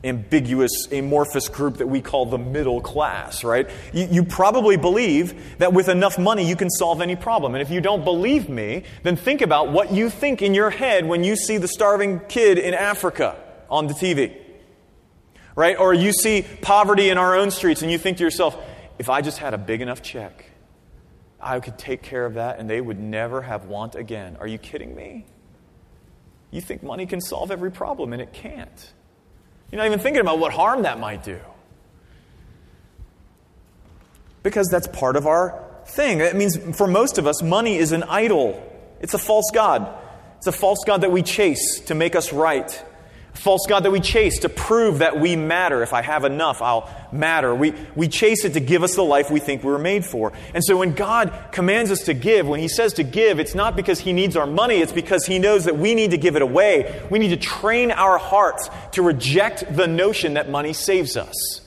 ambiguous, 0.03 0.89
amorphous 0.91 1.49
group 1.49 1.77
that 1.79 1.87
we 1.87 2.01
call 2.01 2.27
the 2.27 2.39
middle 2.39 2.81
class, 2.81 3.45
right? 3.45 3.69
You, 3.93 4.09
you, 4.11 4.25
probably 4.25 4.77
believe 4.77 5.59
that 5.59 5.75
with 5.75 5.89
enough 5.89 6.19
money 6.19 6.49
you 6.49 6.57
can 6.57 6.71
solve 6.71 7.03
any 7.03 7.17
problem. 7.17 7.55
And 7.55 7.61
if 7.61 7.71
you 7.71 7.81
don't 7.81 8.03
believe 8.03 8.49
me, 8.49 8.85
then 9.03 9.17
think 9.17 9.43
about 9.43 9.71
what 9.73 9.93
you 9.93 10.09
think 10.09 10.41
in 10.41 10.55
your 10.55 10.71
head 10.71 11.07
when 11.07 11.23
you 11.23 11.37
see 11.37 11.59
the 11.59 11.69
starving 11.69 12.21
kid 12.29 12.57
in 12.57 12.73
Africa 12.73 13.37
on 13.69 13.89
the 13.89 13.95
TV, 13.95 14.37
right? 15.55 15.79
Or 15.79 15.93
you 15.93 16.13
see 16.13 16.47
poverty 16.63 17.11
in 17.11 17.19
our 17.19 17.37
own 17.37 17.51
streets 17.51 17.83
and 17.83 17.91
you 17.91 17.99
think 17.99 18.19
to 18.19 18.25
yourself, 18.25 18.57
if 18.99 19.11
I 19.11 19.21
just 19.21 19.37
had 19.37 19.53
a 19.53 19.59
big 19.59 19.83
enough 19.83 20.03
check, 20.03 20.47
I 21.41 21.61
could 21.61 21.79
take 21.79 22.03
care 22.03 22.25
of 22.25 22.35
that 22.35 22.59
and 22.59 22.71
they 22.71 22.81
would 22.81 22.99
never 22.99 23.43
have 23.43 23.67
want 23.67 23.97
again. 23.97 24.37
Are 24.41 24.47
you 24.47 24.59
kidding 24.59 24.95
me? 24.95 25.27
You 26.51 26.61
think 26.61 26.83
money 26.83 27.07
can 27.07 27.21
solve 27.21 27.51
every 27.51 27.71
problem, 27.71 28.13
and 28.13 28.21
it 28.21 28.33
can't. 28.33 28.93
You're 29.71 29.79
not 29.79 29.87
even 29.87 30.01
thinking 30.01 30.21
about 30.21 30.39
what 30.39 30.53
harm 30.53 30.83
that 30.83 30.99
might 30.99 31.23
do. 31.23 31.39
Because 34.43 34.69
that's 34.69 34.89
part 34.89 35.17
of 35.17 35.27
our 35.27 35.65
thing. 35.87 36.21
It 36.21 36.35
means 36.35 36.57
for 36.77 36.87
most 36.87 37.19
of 37.19 37.27
us, 37.27 37.43
money 37.43 37.77
is 37.77 37.93
an 37.93 38.03
idol, 38.05 38.61
it's 39.01 39.15
a 39.15 39.19
false 39.19 39.51
God. 39.53 39.97
It's 40.39 40.47
a 40.47 40.53
false 40.53 40.79
God 40.87 41.03
that 41.03 41.13
we 41.13 41.23
chase 41.23 41.81
to 41.81 41.95
make 41.95 42.17
us 42.17 42.33
right 42.33 42.85
false 43.41 43.63
God 43.67 43.85
that 43.85 43.91
we 43.91 44.01
chase 44.01 44.41
to 44.41 44.51
prove 44.51 44.99
that 44.99 45.19
we 45.19 45.35
matter. 45.35 45.83
If 45.83 45.95
I 45.95 46.03
have 46.03 46.25
enough, 46.25 46.61
I'll 46.61 46.91
matter. 47.11 47.55
We, 47.55 47.73
we 47.97 48.07
chase 48.07 48.45
it 48.45 48.53
to 48.53 48.61
give 48.61 48.83
us 48.83 48.95
the 48.95 49.03
life 49.03 49.31
we 49.31 49.41
think 49.41 49.65
we 49.65 49.71
were 49.71 49.79
made 49.79 50.05
for. 50.05 50.35
And 50.53 50.63
so 50.63 50.77
when 50.77 50.93
God 50.93 51.33
commands 51.51 51.91
us 51.91 52.05
to 52.05 52.15
give, 52.15 52.47
when 52.47 52.61
He 52.61 52.69
says 52.69 52.93
to 52.95 53.03
give, 53.03 53.41
it's 53.41 53.55
not 53.55 53.77
because 53.77 53.99
He 53.99 54.13
needs 54.13 54.37
our 54.37 54.47
money, 54.47 54.77
it's 54.77 54.93
because 54.93 55.25
He 55.25 55.39
knows 55.39 55.65
that 55.65 55.79
we 55.79 55.95
need 55.95 56.11
to 56.11 56.19
give 56.19 56.37
it 56.37 56.43
away. 56.43 57.03
We 57.11 57.19
need 57.19 57.31
to 57.31 57.39
train 57.39 57.91
our 57.91 58.19
hearts 58.19 58.69
to 58.93 59.03
reject 59.03 59.75
the 59.75 59.87
notion 59.87 60.35
that 60.35 60.51
money 60.51 60.75
saves 60.75 61.17
us, 61.17 61.63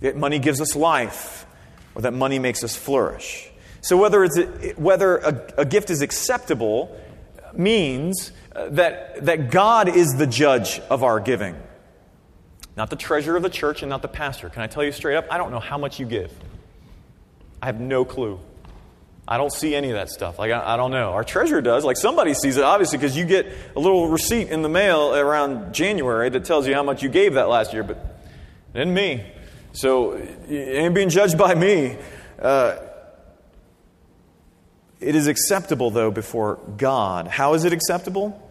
that 0.00 0.14
money 0.14 0.38
gives 0.38 0.60
us 0.60 0.76
life, 0.76 1.46
or 1.94 2.02
that 2.02 2.12
money 2.12 2.38
makes 2.38 2.62
us 2.62 2.76
flourish. 2.76 3.50
So 3.80 3.96
whether, 3.96 4.24
it's 4.24 4.36
a, 4.36 4.72
whether 4.76 5.16
a, 5.16 5.52
a 5.58 5.64
gift 5.64 5.88
is 5.88 6.02
acceptable 6.02 6.94
means 7.54 8.32
that, 8.70 9.24
that 9.24 9.50
God 9.50 9.88
is 9.88 10.14
the 10.16 10.26
judge 10.26 10.80
of 10.90 11.02
our 11.02 11.20
giving, 11.20 11.56
not 12.76 12.90
the 12.90 12.96
treasurer 12.96 13.36
of 13.36 13.42
the 13.42 13.50
church 13.50 13.82
and 13.82 13.90
not 13.90 14.02
the 14.02 14.08
pastor. 14.08 14.48
Can 14.48 14.62
I 14.62 14.66
tell 14.66 14.84
you 14.84 14.92
straight 14.92 15.16
up? 15.16 15.26
I 15.30 15.38
don't 15.38 15.50
know 15.50 15.60
how 15.60 15.78
much 15.78 16.00
you 16.00 16.06
give. 16.06 16.32
I 17.60 17.66
have 17.66 17.80
no 17.80 18.04
clue. 18.04 18.38
I 19.28 19.38
don't 19.38 19.52
see 19.52 19.74
any 19.74 19.88
of 19.90 19.94
that 19.94 20.08
stuff. 20.08 20.38
Like, 20.38 20.52
I, 20.52 20.74
I 20.74 20.76
don't 20.76 20.92
know. 20.92 21.10
Our 21.10 21.24
treasurer 21.24 21.60
does. 21.60 21.84
Like, 21.84 21.96
somebody 21.96 22.32
sees 22.32 22.56
it, 22.56 22.62
obviously, 22.62 22.98
because 22.98 23.16
you 23.16 23.24
get 23.24 23.46
a 23.74 23.80
little 23.80 24.08
receipt 24.08 24.50
in 24.50 24.62
the 24.62 24.68
mail 24.68 25.14
around 25.14 25.74
January 25.74 26.28
that 26.30 26.44
tells 26.44 26.66
you 26.66 26.74
how 26.74 26.84
much 26.84 27.02
you 27.02 27.08
gave 27.08 27.34
that 27.34 27.48
last 27.48 27.72
year, 27.72 27.82
but 27.82 27.98
then 28.72 28.94
me. 28.94 29.26
So, 29.72 30.16
you 30.48 30.58
ain't 30.58 30.94
being 30.94 31.08
judged 31.08 31.36
by 31.36 31.54
me. 31.54 31.96
Uh, 32.40 32.76
it 35.00 35.16
is 35.16 35.26
acceptable, 35.26 35.90
though, 35.90 36.10
before 36.12 36.60
God. 36.76 37.26
How 37.26 37.54
is 37.54 37.64
it 37.64 37.72
acceptable? 37.72 38.45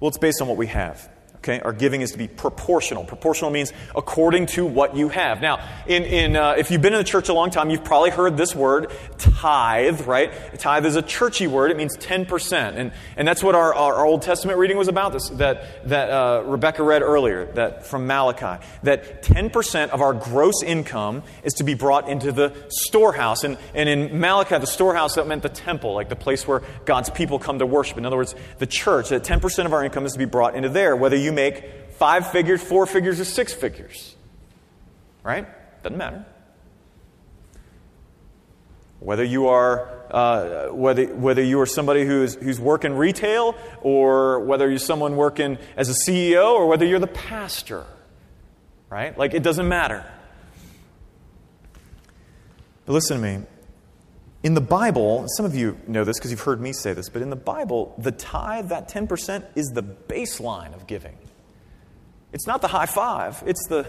Well, 0.00 0.08
it's 0.08 0.18
based 0.18 0.40
on 0.40 0.48
what 0.48 0.56
we 0.56 0.68
have. 0.68 1.08
Okay, 1.38 1.60
our 1.60 1.72
giving 1.72 2.02
is 2.02 2.12
to 2.12 2.18
be 2.18 2.26
proportional. 2.26 3.04
Proportional 3.04 3.50
means 3.50 3.72
according 3.94 4.46
to 4.46 4.66
what 4.66 4.96
you 4.96 5.08
have. 5.08 5.40
Now, 5.40 5.64
in, 5.86 6.02
in, 6.02 6.36
uh, 6.36 6.56
if 6.58 6.70
you've 6.70 6.82
been 6.82 6.94
in 6.94 6.98
the 6.98 7.04
church 7.04 7.28
a 7.28 7.32
long 7.32 7.50
time, 7.50 7.70
you've 7.70 7.84
probably 7.84 8.10
heard 8.10 8.36
this 8.36 8.56
word, 8.56 8.92
tithe, 9.18 10.00
right? 10.06 10.32
Tithe 10.58 10.84
is 10.84 10.96
a 10.96 11.02
churchy 11.02 11.46
word. 11.46 11.70
It 11.70 11.76
means 11.76 11.96
10%. 11.96 12.74
And, 12.74 12.92
and 13.16 13.26
that's 13.26 13.42
what 13.42 13.54
our, 13.54 13.72
our, 13.72 13.94
our 13.94 14.04
Old 14.04 14.22
Testament 14.22 14.58
reading 14.58 14.76
was 14.76 14.88
about, 14.88 15.12
this, 15.12 15.28
that, 15.30 15.88
that 15.88 16.10
uh, 16.10 16.42
Rebecca 16.44 16.82
read 16.82 17.02
earlier, 17.02 17.46
that 17.52 17.86
from 17.86 18.08
Malachi. 18.08 18.62
That 18.82 19.22
10% 19.22 19.90
of 19.90 20.02
our 20.02 20.14
gross 20.14 20.62
income 20.64 21.22
is 21.44 21.54
to 21.54 21.64
be 21.64 21.74
brought 21.74 22.08
into 22.08 22.32
the 22.32 22.52
storehouse. 22.68 23.44
And, 23.44 23.58
and 23.74 23.88
in 23.88 24.18
Malachi, 24.18 24.58
the 24.58 24.66
storehouse, 24.66 25.14
that 25.14 25.28
meant 25.28 25.44
the 25.44 25.48
temple, 25.48 25.94
like 25.94 26.08
the 26.08 26.16
place 26.16 26.48
where 26.48 26.62
God's 26.84 27.10
people 27.10 27.38
come 27.38 27.60
to 27.60 27.66
worship. 27.66 27.96
In 27.96 28.04
other 28.04 28.16
words, 28.16 28.34
the 28.58 28.66
church, 28.66 29.10
that 29.10 29.22
10% 29.22 29.66
of 29.66 29.72
our 29.72 29.84
income 29.84 30.04
is 30.04 30.12
to 30.14 30.18
be 30.18 30.24
brought 30.24 30.56
into 30.56 30.68
there, 30.68 30.96
whether 30.96 31.16
you 31.16 31.27
you 31.28 31.32
make 31.32 31.64
five 31.90 32.30
figures, 32.32 32.62
four 32.62 32.86
figures, 32.86 33.20
or 33.20 33.24
six 33.24 33.52
figures. 33.52 34.16
Right? 35.22 35.46
Doesn't 35.82 35.98
matter. 35.98 36.24
Whether 39.00 39.24
you 39.24 39.48
are 39.48 39.98
uh, 40.10 40.68
whether, 40.68 41.06
whether 41.06 41.42
you 41.42 41.60
are 41.60 41.66
somebody 41.66 42.04
who's, 42.04 42.34
who's 42.34 42.58
working 42.58 42.94
retail 42.94 43.54
or 43.82 44.40
whether 44.40 44.68
you're 44.68 44.78
someone 44.78 45.16
working 45.16 45.58
as 45.76 45.88
a 45.88 46.10
CEO 46.10 46.52
or 46.54 46.66
whether 46.66 46.86
you're 46.86 46.98
the 46.98 47.06
pastor, 47.06 47.84
right? 48.88 49.16
Like, 49.16 49.34
it 49.34 49.42
doesn't 49.42 49.68
matter. 49.68 50.10
But 52.86 52.92
listen 52.94 53.20
to 53.20 53.22
me. 53.22 53.44
In 54.48 54.54
the 54.54 54.62
Bible, 54.62 55.26
some 55.36 55.44
of 55.44 55.54
you 55.54 55.78
know 55.86 56.04
this 56.04 56.18
because 56.18 56.30
you've 56.30 56.40
heard 56.40 56.58
me 56.58 56.72
say 56.72 56.94
this, 56.94 57.10
but 57.10 57.20
in 57.20 57.28
the 57.28 57.36
Bible, 57.36 57.94
the 57.98 58.12
tithe, 58.12 58.70
that 58.70 58.88
10%, 58.88 59.44
is 59.54 59.66
the 59.74 59.82
baseline 59.82 60.74
of 60.74 60.86
giving. 60.86 61.18
It's 62.32 62.46
not 62.46 62.62
the 62.62 62.68
high 62.68 62.86
five, 62.86 63.42
it's 63.44 63.68
the, 63.68 63.86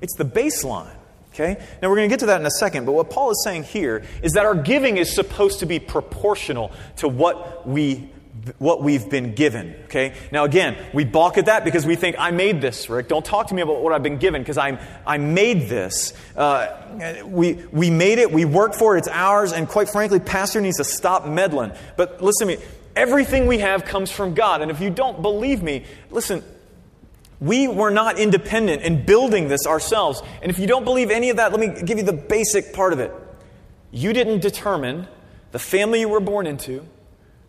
it's 0.00 0.16
the 0.16 0.24
baseline. 0.24 0.96
Okay? 1.32 1.64
Now 1.80 1.88
we're 1.88 1.94
going 1.94 2.08
to 2.08 2.12
get 2.12 2.18
to 2.18 2.26
that 2.26 2.40
in 2.40 2.46
a 2.48 2.50
second, 2.50 2.86
but 2.86 2.92
what 2.92 3.08
Paul 3.08 3.30
is 3.30 3.40
saying 3.44 3.62
here 3.62 4.02
is 4.20 4.32
that 4.32 4.44
our 4.44 4.56
giving 4.56 4.96
is 4.96 5.14
supposed 5.14 5.60
to 5.60 5.66
be 5.66 5.78
proportional 5.78 6.72
to 6.96 7.06
what 7.06 7.68
we 7.68 8.10
what 8.58 8.82
we've 8.82 9.08
been 9.08 9.34
given. 9.34 9.74
Okay? 9.84 10.14
Now 10.32 10.44
again, 10.44 10.76
we 10.92 11.04
balk 11.04 11.38
at 11.38 11.46
that 11.46 11.64
because 11.64 11.86
we 11.86 11.96
think, 11.96 12.16
I 12.18 12.30
made 12.30 12.60
this, 12.60 12.88
Rick. 12.88 13.08
Don't 13.08 13.24
talk 13.24 13.48
to 13.48 13.54
me 13.54 13.62
about 13.62 13.82
what 13.82 13.92
I've 13.92 14.02
been 14.02 14.18
given 14.18 14.42
because 14.42 14.58
I'm 14.58 14.78
I 15.06 15.18
made 15.18 15.68
this. 15.68 16.14
Uh, 16.36 17.22
we 17.24 17.54
we 17.72 17.90
made 17.90 18.18
it, 18.18 18.32
we 18.32 18.44
worked 18.44 18.76
for 18.76 18.96
it, 18.96 19.00
it's 19.00 19.08
ours, 19.08 19.52
and 19.52 19.68
quite 19.68 19.88
frankly, 19.88 20.20
Pastor 20.20 20.60
needs 20.60 20.78
to 20.78 20.84
stop 20.84 21.26
meddling. 21.26 21.72
But 21.96 22.22
listen 22.22 22.48
to 22.48 22.56
me, 22.56 22.62
everything 22.96 23.46
we 23.46 23.58
have 23.58 23.84
comes 23.84 24.10
from 24.10 24.34
God. 24.34 24.62
And 24.62 24.70
if 24.70 24.80
you 24.80 24.90
don't 24.90 25.22
believe 25.22 25.62
me, 25.62 25.84
listen, 26.10 26.42
we 27.40 27.68
were 27.68 27.90
not 27.90 28.18
independent 28.18 28.82
in 28.82 29.04
building 29.04 29.48
this 29.48 29.66
ourselves. 29.66 30.22
And 30.42 30.50
if 30.50 30.58
you 30.58 30.66
don't 30.66 30.84
believe 30.84 31.10
any 31.10 31.30
of 31.30 31.38
that, 31.38 31.52
let 31.52 31.60
me 31.60 31.82
give 31.82 31.98
you 31.98 32.04
the 32.04 32.12
basic 32.12 32.72
part 32.72 32.92
of 32.92 33.00
it. 33.00 33.12
You 33.90 34.12
didn't 34.12 34.40
determine 34.40 35.08
the 35.52 35.58
family 35.58 36.00
you 36.00 36.08
were 36.08 36.20
born 36.20 36.46
into 36.46 36.86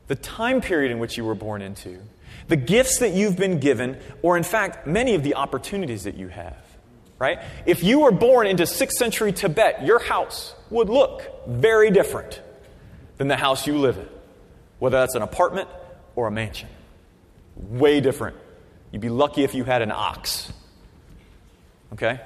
the 0.07 0.15
time 0.15 0.61
period 0.61 0.91
in 0.91 0.99
which 0.99 1.17
you 1.17 1.25
were 1.25 1.35
born 1.35 1.61
into, 1.61 1.99
the 2.47 2.55
gifts 2.55 2.99
that 2.99 3.13
you've 3.13 3.37
been 3.37 3.59
given, 3.59 3.97
or 4.21 4.37
in 4.37 4.43
fact, 4.43 4.87
many 4.87 5.15
of 5.15 5.23
the 5.23 5.35
opportunities 5.35 6.03
that 6.03 6.15
you 6.15 6.27
have. 6.27 6.57
Right? 7.19 7.39
If 7.67 7.83
you 7.83 7.99
were 7.99 8.11
born 8.11 8.47
into 8.47 8.63
6th 8.63 8.93
century 8.93 9.31
Tibet, 9.31 9.85
your 9.85 9.99
house 9.99 10.55
would 10.71 10.89
look 10.89 11.21
very 11.47 11.91
different 11.91 12.41
than 13.17 13.27
the 13.27 13.37
house 13.37 13.67
you 13.67 13.77
live 13.77 13.97
in, 13.97 14.09
whether 14.79 14.97
that's 14.97 15.13
an 15.13 15.21
apartment 15.21 15.69
or 16.15 16.27
a 16.27 16.31
mansion. 16.31 16.67
Way 17.55 18.01
different 18.01 18.37
You'd 18.91 19.01
be 19.01 19.09
lucky 19.09 19.43
if 19.43 19.55
you 19.55 19.63
had 19.63 19.81
an 19.81 19.91
ox. 19.91 20.51
Okay? 21.93 22.19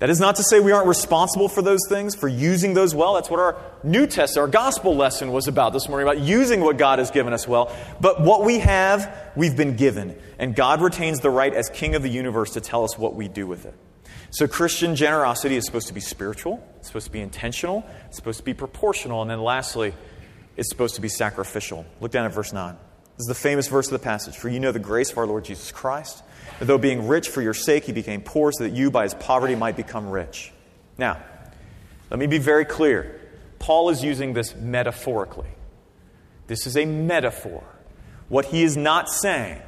That 0.00 0.08
is 0.08 0.18
not 0.18 0.36
to 0.36 0.42
say 0.42 0.60
we 0.60 0.72
aren't 0.72 0.88
responsible 0.88 1.48
for 1.48 1.60
those 1.60 1.80
things, 1.86 2.14
for 2.14 2.26
using 2.26 2.72
those 2.72 2.94
well. 2.94 3.14
That's 3.14 3.28
what 3.28 3.38
our 3.38 3.56
New 3.84 4.06
Test, 4.06 4.38
our 4.38 4.48
gospel 4.48 4.96
lesson 4.96 5.30
was 5.30 5.46
about 5.46 5.74
this 5.74 5.90
morning, 5.90 6.08
about 6.08 6.24
using 6.24 6.62
what 6.62 6.78
God 6.78 6.98
has 6.98 7.10
given 7.10 7.34
us 7.34 7.46
well. 7.46 7.70
But 8.00 8.22
what 8.22 8.42
we 8.42 8.60
have, 8.60 9.30
we've 9.36 9.54
been 9.54 9.76
given. 9.76 10.18
And 10.38 10.56
God 10.56 10.80
retains 10.80 11.20
the 11.20 11.28
right 11.28 11.52
as 11.52 11.68
King 11.68 11.94
of 11.94 12.02
the 12.02 12.08
universe 12.08 12.52
to 12.52 12.62
tell 12.62 12.82
us 12.82 12.96
what 12.96 13.14
we 13.14 13.28
do 13.28 13.46
with 13.46 13.66
it. 13.66 13.74
So 14.30 14.48
Christian 14.48 14.96
generosity 14.96 15.56
is 15.56 15.66
supposed 15.66 15.88
to 15.88 15.94
be 15.94 16.00
spiritual, 16.00 16.66
it's 16.78 16.86
supposed 16.86 17.06
to 17.06 17.12
be 17.12 17.20
intentional, 17.20 17.84
it's 18.06 18.16
supposed 18.16 18.38
to 18.38 18.44
be 18.44 18.54
proportional, 18.54 19.20
and 19.20 19.30
then 19.30 19.42
lastly, 19.42 19.92
it's 20.56 20.70
supposed 20.70 20.94
to 20.94 21.02
be 21.02 21.08
sacrificial. 21.08 21.84
Look 22.00 22.12
down 22.12 22.24
at 22.24 22.32
verse 22.32 22.52
9. 22.54 22.76
This 23.20 23.24
is 23.24 23.28
the 23.28 23.34
famous 23.34 23.68
verse 23.68 23.86
of 23.86 23.92
the 23.92 23.98
passage. 23.98 24.38
For 24.38 24.48
you 24.48 24.60
know 24.60 24.72
the 24.72 24.78
grace 24.78 25.12
of 25.12 25.18
our 25.18 25.26
Lord 25.26 25.44
Jesus 25.44 25.70
Christ 25.72 26.22
that 26.58 26.64
though 26.64 26.78
being 26.78 27.06
rich 27.06 27.28
for 27.28 27.42
your 27.42 27.52
sake, 27.52 27.84
he 27.84 27.92
became 27.92 28.22
poor 28.22 28.50
so 28.50 28.64
that 28.64 28.72
you 28.72 28.90
by 28.90 29.02
his 29.02 29.12
poverty 29.12 29.54
might 29.54 29.76
become 29.76 30.08
rich. 30.08 30.54
Now, 30.96 31.22
let 32.08 32.18
me 32.18 32.26
be 32.26 32.38
very 32.38 32.64
clear. 32.64 33.20
Paul 33.58 33.90
is 33.90 34.02
using 34.02 34.32
this 34.32 34.54
metaphorically. 34.54 35.50
This 36.46 36.66
is 36.66 36.78
a 36.78 36.86
metaphor. 36.86 37.62
What 38.30 38.46
he 38.46 38.62
is 38.62 38.78
not 38.78 39.10
saying 39.10 39.60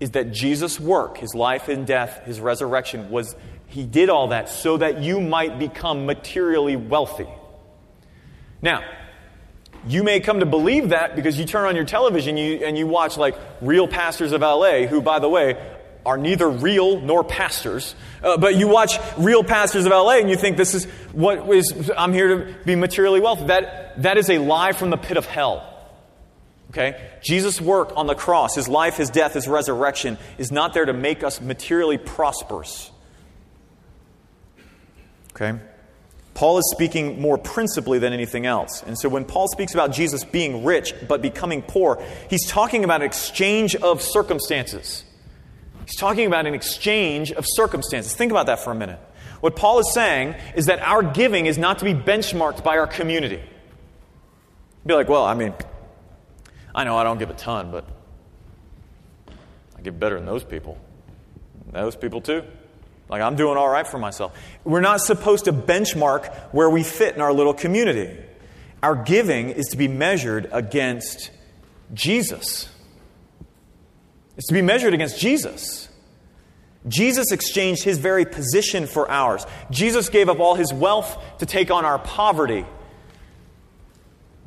is 0.00 0.10
that 0.10 0.32
Jesus' 0.32 0.80
work, 0.80 1.18
his 1.18 1.36
life 1.36 1.68
and 1.68 1.86
death, 1.86 2.24
his 2.24 2.40
resurrection, 2.40 3.10
was 3.10 3.36
he 3.68 3.86
did 3.86 4.10
all 4.10 4.26
that 4.30 4.48
so 4.48 4.76
that 4.76 5.04
you 5.04 5.20
might 5.20 5.60
become 5.60 6.04
materially 6.04 6.74
wealthy. 6.74 7.28
Now, 8.60 8.82
you 9.86 10.02
may 10.02 10.20
come 10.20 10.40
to 10.40 10.46
believe 10.46 10.90
that 10.90 11.16
because 11.16 11.38
you 11.38 11.44
turn 11.44 11.66
on 11.66 11.76
your 11.76 11.84
television 11.84 12.36
you, 12.36 12.64
and 12.64 12.76
you 12.76 12.86
watch 12.86 13.16
like 13.16 13.36
real 13.60 13.88
pastors 13.88 14.32
of 14.32 14.40
LA, 14.40 14.86
who, 14.86 15.00
by 15.00 15.18
the 15.18 15.28
way, 15.28 15.56
are 16.04 16.16
neither 16.16 16.48
real 16.48 17.00
nor 17.00 17.22
pastors. 17.22 17.94
Uh, 18.22 18.36
but 18.36 18.56
you 18.56 18.68
watch 18.68 18.98
real 19.18 19.44
pastors 19.44 19.84
of 19.84 19.92
LA 19.92 20.18
and 20.18 20.30
you 20.30 20.36
think 20.36 20.56
this 20.56 20.74
is 20.74 20.86
what 21.12 21.48
is, 21.50 21.90
I'm 21.96 22.12
here 22.12 22.28
to 22.28 22.54
be 22.64 22.76
materially 22.76 23.20
wealthy. 23.20 23.46
That, 23.46 24.02
that 24.02 24.16
is 24.16 24.30
a 24.30 24.38
lie 24.38 24.72
from 24.72 24.90
the 24.90 24.96
pit 24.96 25.16
of 25.16 25.26
hell. 25.26 25.64
Okay? 26.70 27.10
Jesus' 27.22 27.60
work 27.60 27.92
on 27.96 28.06
the 28.06 28.14
cross, 28.14 28.54
his 28.54 28.68
life, 28.68 28.96
his 28.96 29.10
death, 29.10 29.34
his 29.34 29.48
resurrection, 29.48 30.18
is 30.36 30.50
not 30.52 30.74
there 30.74 30.84
to 30.84 30.92
make 30.92 31.22
us 31.22 31.40
materially 31.40 31.98
prosperous. 31.98 32.90
Okay? 35.32 35.58
Paul 36.38 36.58
is 36.58 36.70
speaking 36.70 37.20
more 37.20 37.36
principally 37.36 37.98
than 37.98 38.12
anything 38.12 38.46
else. 38.46 38.84
And 38.84 38.96
so 38.96 39.08
when 39.08 39.24
Paul 39.24 39.48
speaks 39.48 39.74
about 39.74 39.90
Jesus 39.90 40.22
being 40.22 40.62
rich 40.62 40.94
but 41.08 41.20
becoming 41.20 41.62
poor, 41.62 42.00
he's 42.30 42.46
talking 42.46 42.84
about 42.84 43.00
an 43.00 43.08
exchange 43.08 43.74
of 43.74 44.00
circumstances. 44.00 45.02
He's 45.84 45.96
talking 45.96 46.28
about 46.28 46.46
an 46.46 46.54
exchange 46.54 47.32
of 47.32 47.44
circumstances. 47.44 48.14
Think 48.14 48.30
about 48.30 48.46
that 48.46 48.60
for 48.60 48.70
a 48.70 48.74
minute. 48.76 49.00
What 49.40 49.56
Paul 49.56 49.80
is 49.80 49.92
saying 49.92 50.36
is 50.54 50.66
that 50.66 50.78
our 50.78 51.02
giving 51.02 51.46
is 51.46 51.58
not 51.58 51.80
to 51.80 51.84
be 51.84 51.92
benchmarked 51.92 52.62
by 52.62 52.78
our 52.78 52.86
community. 52.86 53.42
Be 54.86 54.94
like, 54.94 55.08
well, 55.08 55.24
I 55.24 55.34
mean, 55.34 55.54
I 56.72 56.84
know 56.84 56.96
I 56.96 57.02
don't 57.02 57.18
give 57.18 57.30
a 57.30 57.34
ton, 57.34 57.72
but 57.72 57.84
I 59.76 59.82
give 59.82 59.98
better 59.98 60.14
than 60.14 60.26
those 60.26 60.44
people. 60.44 60.78
Those 61.72 61.96
people 61.96 62.20
too. 62.20 62.44
Like, 63.08 63.22
I'm 63.22 63.36
doing 63.36 63.56
all 63.56 63.68
right 63.68 63.86
for 63.86 63.98
myself. 63.98 64.38
We're 64.64 64.80
not 64.80 65.00
supposed 65.00 65.46
to 65.46 65.52
benchmark 65.52 66.32
where 66.52 66.68
we 66.68 66.82
fit 66.82 67.14
in 67.14 67.20
our 67.20 67.32
little 67.32 67.54
community. 67.54 68.16
Our 68.82 68.94
giving 68.94 69.50
is 69.50 69.68
to 69.68 69.76
be 69.76 69.88
measured 69.88 70.48
against 70.52 71.30
Jesus. 71.94 72.68
It's 74.36 74.46
to 74.48 74.54
be 74.54 74.62
measured 74.62 74.94
against 74.94 75.18
Jesus. 75.18 75.88
Jesus 76.86 77.32
exchanged 77.32 77.82
his 77.82 77.98
very 77.98 78.24
position 78.24 78.86
for 78.86 79.10
ours. 79.10 79.46
Jesus 79.70 80.08
gave 80.08 80.28
up 80.28 80.38
all 80.38 80.54
his 80.54 80.72
wealth 80.72 81.18
to 81.38 81.46
take 81.46 81.70
on 81.70 81.84
our 81.84 81.98
poverty. 81.98 82.64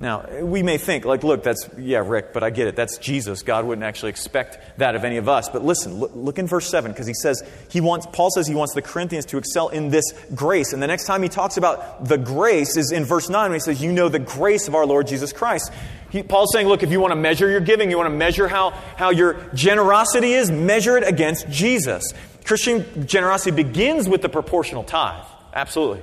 Now, 0.01 0.25
we 0.41 0.63
may 0.63 0.79
think, 0.79 1.05
like, 1.05 1.23
look, 1.23 1.43
that's, 1.43 1.69
yeah, 1.77 1.99
Rick, 2.03 2.33
but 2.33 2.43
I 2.43 2.49
get 2.49 2.67
it. 2.67 2.75
That's 2.75 2.97
Jesus. 2.97 3.43
God 3.43 3.65
wouldn't 3.65 3.85
actually 3.85 4.09
expect 4.09 4.79
that 4.79 4.95
of 4.95 5.03
any 5.03 5.17
of 5.17 5.29
us. 5.29 5.47
But 5.47 5.63
listen, 5.63 5.99
look, 5.99 6.11
look 6.15 6.39
in 6.39 6.47
verse 6.47 6.67
7, 6.67 6.91
because 6.91 7.05
he 7.05 7.13
says, 7.13 7.43
he 7.69 7.81
wants, 7.81 8.07
Paul 8.11 8.31
says 8.31 8.47
he 8.47 8.55
wants 8.55 8.73
the 8.73 8.81
Corinthians 8.81 9.27
to 9.27 9.37
excel 9.37 9.69
in 9.69 9.89
this 9.89 10.05
grace. 10.33 10.73
And 10.73 10.81
the 10.81 10.87
next 10.87 11.05
time 11.05 11.21
he 11.21 11.29
talks 11.29 11.57
about 11.57 12.05
the 12.05 12.17
grace 12.17 12.77
is 12.77 12.91
in 12.91 13.05
verse 13.05 13.29
9, 13.29 13.51
when 13.51 13.53
he 13.53 13.59
says, 13.59 13.79
You 13.79 13.91
know 13.91 14.09
the 14.09 14.17
grace 14.17 14.67
of 14.67 14.73
our 14.73 14.87
Lord 14.87 15.05
Jesus 15.05 15.31
Christ. 15.31 15.71
He, 16.09 16.23
Paul's 16.23 16.51
saying, 16.51 16.67
look, 16.67 16.83
if 16.83 16.91
you 16.91 16.99
want 16.99 17.11
to 17.11 17.15
measure 17.15 17.49
your 17.49 17.61
giving, 17.61 17.89
you 17.89 17.97
want 17.97 18.09
to 18.09 18.15
measure 18.15 18.47
how, 18.47 18.71
how 18.97 19.11
your 19.11 19.37
generosity 19.53 20.33
is, 20.33 20.51
measure 20.51 20.97
it 20.97 21.07
against 21.07 21.47
Jesus. 21.49 22.13
Christian 22.43 23.07
generosity 23.07 23.51
begins 23.51 24.09
with 24.09 24.21
the 24.21 24.29
proportional 24.29 24.83
tithe. 24.83 25.23
Absolutely. 25.53 26.01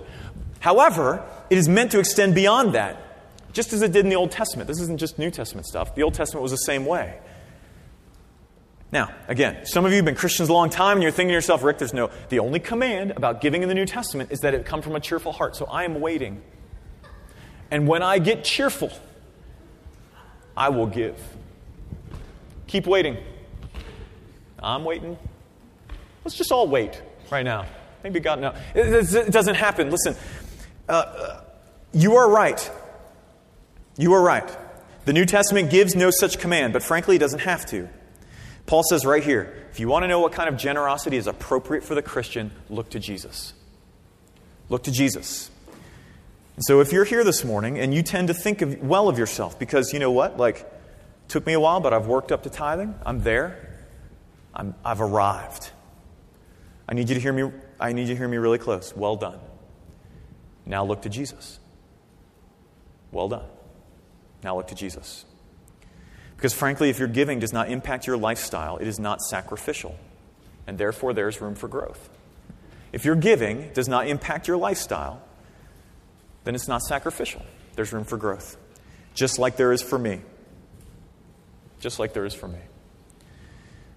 However, 0.61 1.29
it 1.51 1.59
is 1.59 1.69
meant 1.69 1.93
to 1.93 1.99
extend 1.99 2.35
beyond 2.35 2.75
that, 2.75 3.08
just 3.53 3.73
as 3.73 3.83
it 3.83 3.93
did 3.93 4.05
in 4.05 4.11
the 4.11 4.17
Old 4.17 4.31
Testament. 4.31 4.69
This 4.69 4.81
isn't 4.81 4.99
just 4.99 5.19
New 5.19 5.31
Testament 5.31 5.67
stuff. 5.67 5.95
The 5.95 6.03
Old 6.03 6.15
Testament 6.15 6.43
was 6.43 6.53
the 6.53 6.57
same 6.59 6.85
way. 6.85 7.19
Now, 8.91 9.11
again, 9.27 9.67
some 9.67 9.85
of 9.85 9.91
you 9.93 9.97
have 9.97 10.07
been 10.07 10.15
Christians 10.15 10.49
a 10.49 10.53
long 10.53 10.71
time 10.71 10.97
and 10.97 11.03
you're 11.03 11.13
thinking 11.13 11.29
to 11.29 11.35
yourself, 11.35 11.63
Rick, 11.63 11.79
there's 11.79 11.93
no, 11.93 12.11
the 12.31 12.39
only 12.39 12.59
command 12.59 13.11
about 13.11 13.41
giving 13.41 13.63
in 13.63 13.69
the 13.69 13.75
New 13.75 13.85
Testament 13.85 14.33
is 14.33 14.41
that 14.41 14.55
it 14.55 14.65
come 14.65 14.81
from 14.81 14.97
a 14.97 15.01
cheerful 15.01 15.33
heart. 15.33 15.57
So 15.57 15.67
I 15.67 15.85
am 15.85 16.01
waiting. 16.01 16.43
And 17.71 17.87
when 17.87 18.03
I 18.03 18.19
get 18.19 18.45
cheerful, 18.45 18.91
I 20.57 20.71
will 20.71 20.87
give. 20.87 21.17
Keep 22.67 22.87
waiting. 22.87 23.19
I'm 24.59 24.85
waiting. 24.85 25.19
Let's 26.25 26.37
just 26.37 26.51
all 26.51 26.67
wait 26.67 27.01
right 27.31 27.45
now. 27.45 27.67
Maybe 28.03 28.21
God 28.21 28.41
knows. 28.41 28.57
It, 28.75 29.33
doesn't 29.33 29.55
happen. 29.55 29.91
Listen, 29.91 30.17
uh, 30.89 30.93
uh, 30.93 31.41
you 31.93 32.17
are 32.17 32.31
right. 32.31 32.71
You 33.99 34.15
are 34.15 34.23
right. 34.23 34.49
The 35.05 35.13
New 35.13 35.27
Testament 35.27 35.71
gives 35.71 35.95
no 35.95 36.11
such 36.11 36.39
command, 36.39 36.73
but 36.73 36.83
frankly, 36.83 37.17
it 37.17 37.19
doesn't 37.19 37.41
have 37.41 37.67
to. 37.67 37.89
Paul 38.65 38.83
says 38.85 39.05
right 39.05 39.25
here 39.25 39.67
if 39.71 39.81
you 39.81 39.89
want 39.89 40.05
to 40.05 40.09
know 40.09 40.21
what 40.21 40.33
kind 40.33 40.49
of 40.49 40.57
generosity 40.57 41.17
is 41.17 41.27
appropriate 41.27 41.85
for 41.85 41.95
the 41.95 42.03
Christian, 42.03 42.53
look 42.71 42.91
to 42.91 42.99
Jesus. 42.99 43.53
Look 44.69 44.85
to 44.85 44.93
Jesus. 44.93 45.51
And 46.57 46.65
so 46.65 46.81
if 46.81 46.93
you're 46.93 47.05
here 47.05 47.25
this 47.25 47.45
morning 47.45 47.79
and 47.79 47.95
you 47.95 48.03
tend 48.03 48.29
to 48.29 48.35
think 48.35 48.63
of, 48.63 48.83
well 48.83 49.09
of 49.09 49.19
yourself 49.19 49.59
because 49.59 49.93
you 49.93 49.99
know 49.99 50.11
what? 50.11 50.37
Like, 50.37 50.71
took 51.29 51.47
me 51.47 51.53
a 51.53 51.61
while, 51.61 51.81
but 51.81 51.93
I've 51.93 52.07
worked 52.07 52.33
up 52.33 52.43
to 52.45 52.51
tithing. 52.51 52.95
I'm 53.05 53.23
there. 53.23 53.79
I'm, 54.55 54.75
I've 54.85 55.01
arrived. 55.01 55.71
I 56.89 56.95
need 56.95 57.09
you 57.09 57.15
to 57.15 57.21
hear 57.21 57.33
me. 57.33 57.53
I 57.79 57.93
need 57.93 58.09
you 58.09 58.15
to 58.15 58.17
hear 58.17 58.29
me 58.29 58.39
really 58.39 58.59
close. 58.59 58.97
Well 58.97 59.17
done. 59.17 59.39
Now 60.67 60.85
look 60.85 61.03
to 61.03 61.09
Jesus. 61.09 61.61
Well 63.13 63.29
done. 63.29 63.45
Now 64.43 64.57
look 64.57 64.69
to 64.69 64.75
Jesus. 64.75 65.25
Because 66.37 66.55
frankly, 66.55 66.89
if 66.89 66.99
your 66.99 67.09
giving 67.09 67.41
does 67.41 67.53
not 67.53 67.69
impact 67.69 68.07
your 68.07 68.17
lifestyle, 68.17 68.77
it 68.77 68.87
is 68.87 69.01
not 69.01 69.21
sacrificial. 69.21 69.97
And 70.67 70.79
therefore, 70.79 71.13
there's 71.13 71.41
room 71.41 71.55
for 71.55 71.67
growth. 71.67 72.09
If 72.93 73.05
your 73.05 73.17
giving 73.17 73.73
does 73.73 73.89
not 73.89 74.07
impact 74.07 74.47
your 74.47 74.57
lifestyle, 74.57 75.21
then 76.45 76.55
it's 76.55 76.69
not 76.69 76.83
sacrificial. 76.83 77.45
There's 77.75 77.93
room 77.93 78.05
for 78.05 78.17
growth. 78.17 78.57
Just 79.15 79.39
like 79.39 79.57
there 79.57 79.73
is 79.73 79.83
for 79.83 79.99
me. 79.99 80.21
Just 81.81 81.99
like 81.99 82.13
there 82.13 82.25
is 82.25 82.35
for 82.35 82.49
me. 82.49 82.61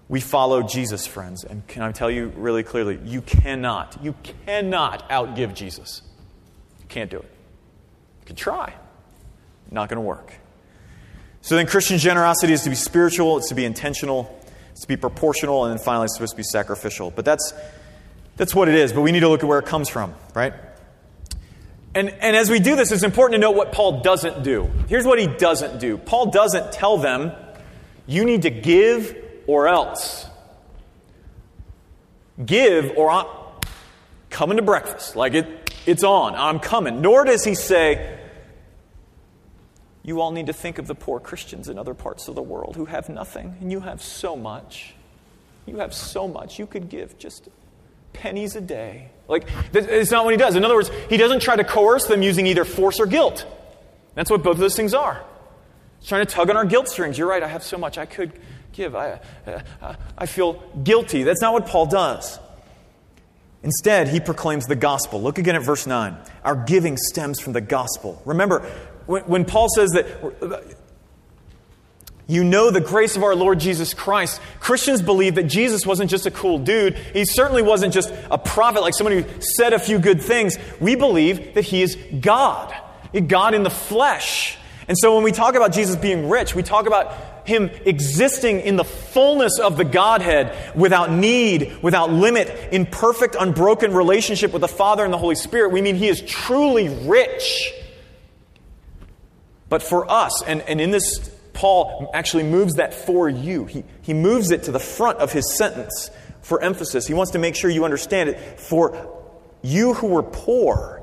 We 0.08 0.20
follow 0.20 0.62
Jesus, 0.62 1.06
friends. 1.06 1.44
And 1.44 1.66
can 1.66 1.82
I 1.82 1.92
tell 1.92 2.10
you 2.10 2.32
really 2.36 2.62
clearly, 2.62 2.98
you 3.04 3.22
cannot, 3.22 3.98
you 4.02 4.14
cannot 4.46 5.08
outgive 5.08 5.54
Jesus. 5.54 6.02
You 6.80 6.86
can't 6.88 7.10
do 7.10 7.18
it. 7.18 7.30
You 8.20 8.26
can 8.26 8.36
try. 8.36 8.74
Not 9.70 9.88
going 9.88 9.96
to 9.96 10.02
work. 10.02 10.34
So 11.40 11.56
then, 11.56 11.66
Christian 11.66 11.98
generosity 11.98 12.52
is 12.52 12.62
to 12.62 12.70
be 12.70 12.76
spiritual, 12.76 13.38
it's 13.38 13.48
to 13.48 13.54
be 13.54 13.64
intentional, 13.64 14.38
it's 14.70 14.82
to 14.82 14.88
be 14.88 14.96
proportional, 14.96 15.64
and 15.64 15.76
then 15.76 15.84
finally, 15.84 16.04
it's 16.04 16.14
supposed 16.14 16.32
to 16.32 16.36
be 16.36 16.44
sacrificial. 16.44 17.10
But 17.10 17.24
that's, 17.24 17.52
that's 18.36 18.54
what 18.54 18.68
it 18.68 18.76
is. 18.76 18.92
But 18.92 19.00
we 19.00 19.10
need 19.10 19.20
to 19.20 19.28
look 19.28 19.42
at 19.42 19.48
where 19.48 19.58
it 19.58 19.66
comes 19.66 19.88
from, 19.88 20.14
right? 20.34 20.54
And, 21.94 22.08
and 22.08 22.36
as 22.36 22.48
we 22.48 22.58
do 22.58 22.76
this, 22.76 22.90
it's 22.90 23.02
important 23.02 23.34
to 23.34 23.38
note 23.46 23.56
what 23.56 23.72
Paul 23.72 24.00
doesn't 24.00 24.44
do. 24.44 24.70
Here's 24.88 25.04
what 25.04 25.18
he 25.18 25.26
doesn't 25.26 25.78
do 25.78 25.98
Paul 25.98 26.30
doesn't 26.30 26.72
tell 26.72 26.96
them, 26.98 27.32
you 28.06 28.24
need 28.24 28.42
to 28.42 28.50
give 28.50 29.16
or 29.46 29.68
else. 29.68 30.26
Give 32.44 32.96
or 32.96 33.10
I'm 33.10 33.26
coming 34.30 34.56
to 34.56 34.62
breakfast. 34.62 35.16
Like 35.16 35.34
it, 35.34 35.74
it's 35.86 36.02
on. 36.02 36.34
I'm 36.34 36.60
coming. 36.60 37.02
Nor 37.02 37.24
does 37.24 37.44
he 37.44 37.54
say, 37.54 38.20
you 40.02 40.20
all 40.20 40.32
need 40.32 40.46
to 40.46 40.52
think 40.52 40.78
of 40.78 40.86
the 40.86 40.94
poor 40.94 41.20
Christians 41.20 41.68
in 41.68 41.78
other 41.78 41.94
parts 41.94 42.28
of 42.28 42.34
the 42.34 42.42
world 42.42 42.76
who 42.76 42.86
have 42.86 43.08
nothing, 43.08 43.56
and 43.60 43.70
you 43.70 43.80
have 43.80 44.02
so 44.02 44.36
much. 44.36 44.94
You 45.66 45.76
have 45.76 45.94
so 45.94 46.26
much. 46.26 46.58
You 46.58 46.66
could 46.66 46.88
give 46.88 47.18
just 47.18 47.48
pennies 48.12 48.56
a 48.56 48.60
day. 48.60 49.08
Like, 49.28 49.48
it's 49.72 50.10
not 50.10 50.24
what 50.24 50.32
he 50.32 50.38
does. 50.38 50.56
In 50.56 50.64
other 50.64 50.74
words, 50.74 50.90
he 51.08 51.16
doesn't 51.16 51.40
try 51.40 51.56
to 51.56 51.64
coerce 51.64 52.06
them 52.06 52.22
using 52.22 52.46
either 52.46 52.64
force 52.64 52.98
or 52.98 53.06
guilt. 53.06 53.46
That's 54.14 54.30
what 54.30 54.42
both 54.42 54.54
of 54.54 54.58
those 54.58 54.76
things 54.76 54.92
are. 54.92 55.22
He's 56.00 56.08
trying 56.08 56.26
to 56.26 56.32
tug 56.32 56.50
on 56.50 56.56
our 56.56 56.64
guilt 56.64 56.88
strings. 56.88 57.16
You're 57.16 57.28
right, 57.28 57.42
I 57.42 57.48
have 57.48 57.62
so 57.62 57.78
much. 57.78 57.96
I 57.96 58.06
could 58.06 58.32
give. 58.72 58.96
I, 58.96 59.20
uh, 59.80 59.94
I 60.18 60.26
feel 60.26 60.54
guilty. 60.82 61.22
That's 61.22 61.40
not 61.40 61.52
what 61.52 61.66
Paul 61.66 61.86
does. 61.86 62.38
Instead, 63.62 64.08
he 64.08 64.18
proclaims 64.18 64.66
the 64.66 64.74
gospel. 64.74 65.22
Look 65.22 65.38
again 65.38 65.54
at 65.54 65.62
verse 65.62 65.86
9. 65.86 66.16
Our 66.44 66.56
giving 66.56 66.96
stems 66.96 67.40
from 67.40 67.52
the 67.52 67.60
gospel. 67.60 68.20
Remember, 68.24 68.68
when, 69.12 69.22
when 69.24 69.44
Paul 69.44 69.68
says 69.68 69.90
that 69.90 70.76
you 72.26 72.44
know 72.44 72.70
the 72.70 72.80
grace 72.80 73.14
of 73.14 73.22
our 73.22 73.34
Lord 73.34 73.60
Jesus 73.60 73.92
Christ. 73.92 74.40
Christians 74.58 75.02
believe 75.02 75.34
that 75.34 75.44
Jesus 75.44 75.84
wasn't 75.84 76.08
just 76.08 76.24
a 76.24 76.30
cool 76.30 76.58
dude. 76.58 76.96
He 76.96 77.26
certainly 77.26 77.60
wasn't 77.60 77.92
just 77.92 78.10
a 78.30 78.38
prophet, 78.38 78.80
like 78.80 78.94
someone 78.94 79.22
who 79.22 79.40
said 79.40 79.74
a 79.74 79.78
few 79.78 79.98
good 79.98 80.22
things. 80.22 80.56
We 80.80 80.94
believe 80.94 81.52
that 81.54 81.64
he 81.64 81.82
is 81.82 81.98
God, 82.20 82.74
God 83.26 83.52
in 83.52 83.64
the 83.64 83.70
flesh. 83.70 84.56
And 84.88 84.96
so 84.96 85.14
when 85.14 85.24
we 85.24 85.32
talk 85.32 85.56
about 85.56 85.72
Jesus 85.72 85.96
being 85.96 86.30
rich, 86.30 86.54
we 86.54 86.62
talk 86.62 86.86
about 86.86 87.46
him 87.46 87.70
existing 87.84 88.60
in 88.60 88.76
the 88.76 88.84
fullness 88.84 89.58
of 89.58 89.76
the 89.76 89.84
Godhead 89.84 90.74
without 90.74 91.10
need, 91.10 91.82
without 91.82 92.10
limit, 92.10 92.48
in 92.72 92.86
perfect, 92.86 93.36
unbroken 93.38 93.92
relationship 93.92 94.52
with 94.52 94.62
the 94.62 94.68
Father 94.68 95.04
and 95.04 95.12
the 95.12 95.18
Holy 95.18 95.34
Spirit. 95.34 95.70
We 95.70 95.82
mean 95.82 95.96
he 95.96 96.08
is 96.08 96.22
truly 96.22 96.88
rich. 96.88 97.74
But 99.72 99.82
for 99.82 100.04
us, 100.10 100.42
and, 100.42 100.60
and 100.68 100.82
in 100.82 100.90
this, 100.90 101.30
Paul 101.54 102.10
actually 102.12 102.42
moves 102.42 102.74
that 102.74 102.92
for 102.92 103.26
you. 103.26 103.64
He, 103.64 103.84
he 104.02 104.12
moves 104.12 104.50
it 104.50 104.64
to 104.64 104.70
the 104.70 104.78
front 104.78 105.18
of 105.20 105.32
his 105.32 105.56
sentence 105.56 106.10
for 106.42 106.62
emphasis. 106.62 107.06
He 107.06 107.14
wants 107.14 107.32
to 107.32 107.38
make 107.38 107.56
sure 107.56 107.70
you 107.70 107.86
understand 107.86 108.28
it. 108.28 108.60
For 108.60 109.24
you 109.62 109.94
who 109.94 110.08
were 110.08 110.24
poor, 110.24 111.02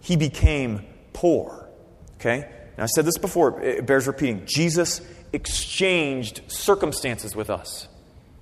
he 0.00 0.16
became 0.16 0.86
poor. 1.12 1.68
Okay? 2.14 2.48
Now, 2.78 2.84
I 2.84 2.86
said 2.86 3.04
this 3.04 3.18
before, 3.18 3.60
it 3.60 3.84
bears 3.84 4.06
repeating. 4.06 4.46
Jesus 4.46 5.02
exchanged 5.34 6.40
circumstances 6.46 7.36
with 7.36 7.50
us. 7.50 7.86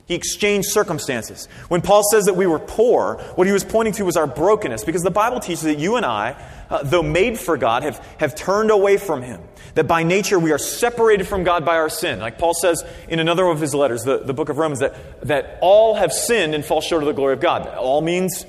He 0.06 0.14
exchanged 0.14 0.68
circumstances. 0.68 1.46
When 1.68 1.80
Paul 1.80 2.02
says 2.10 2.26
that 2.26 2.36
we 2.36 2.46
were 2.46 2.58
poor, 2.58 3.16
what 3.36 3.46
he 3.46 3.52
was 3.54 3.64
pointing 3.64 3.94
to 3.94 4.04
was 4.04 4.18
our 4.18 4.26
brokenness, 4.26 4.84
because 4.84 5.02
the 5.02 5.10
Bible 5.10 5.40
teaches 5.40 5.62
that 5.62 5.78
you 5.78 5.96
and 5.96 6.04
I, 6.04 6.36
uh, 6.68 6.82
though 6.82 7.02
made 7.02 7.38
for 7.38 7.56
God, 7.56 7.84
have, 7.84 7.98
have 8.18 8.34
turned 8.34 8.70
away 8.70 8.98
from 8.98 9.22
Him. 9.22 9.40
That 9.76 9.88
by 9.88 10.02
nature 10.02 10.38
we 10.38 10.52
are 10.52 10.58
separated 10.58 11.26
from 11.26 11.42
God 11.42 11.64
by 11.64 11.76
our 11.76 11.88
sin. 11.88 12.20
Like 12.20 12.38
Paul 12.38 12.52
says 12.52 12.84
in 13.08 13.18
another 13.18 13.46
of 13.46 13.60
his 13.60 13.74
letters, 13.74 14.02
the, 14.02 14.18
the 14.18 14.34
book 14.34 14.50
of 14.50 14.58
Romans, 14.58 14.80
that, 14.80 15.22
that 15.26 15.58
all 15.62 15.94
have 15.94 16.12
sinned 16.12 16.54
and 16.54 16.64
fall 16.64 16.80
short 16.80 17.02
of 17.02 17.06
the 17.06 17.14
glory 17.14 17.32
of 17.32 17.40
God. 17.40 17.66
All 17.66 18.02
means 18.02 18.44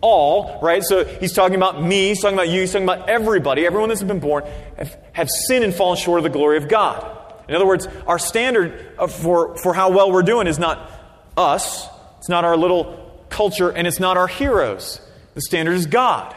all, 0.00 0.60
right? 0.62 0.82
So 0.82 1.04
he's 1.04 1.32
talking 1.32 1.56
about 1.56 1.82
me, 1.82 2.08
he's 2.08 2.22
talking 2.22 2.36
about 2.36 2.48
you, 2.48 2.60
he's 2.60 2.72
talking 2.72 2.88
about 2.88 3.08
everybody, 3.10 3.66
everyone 3.66 3.88
that's 3.88 4.02
been 4.02 4.20
born, 4.20 4.44
have, 4.76 4.96
have 5.12 5.28
sinned 5.28 5.64
and 5.64 5.74
fallen 5.74 5.98
short 5.98 6.18
of 6.18 6.24
the 6.24 6.30
glory 6.30 6.56
of 6.56 6.68
God. 6.68 7.16
In 7.48 7.56
other 7.56 7.66
words, 7.66 7.88
our 8.06 8.18
standard 8.18 8.94
for, 9.10 9.56
for 9.58 9.74
how 9.74 9.90
well 9.90 10.12
we're 10.12 10.22
doing 10.22 10.46
is 10.46 10.58
not 10.58 10.90
us, 11.36 11.88
it's 12.18 12.28
not 12.28 12.44
our 12.44 12.56
little 12.56 13.24
culture, 13.28 13.70
and 13.70 13.86
it's 13.86 14.00
not 14.00 14.16
our 14.16 14.28
heroes. 14.28 15.00
The 15.34 15.40
standard 15.40 15.74
is 15.74 15.86
God. 15.86 16.34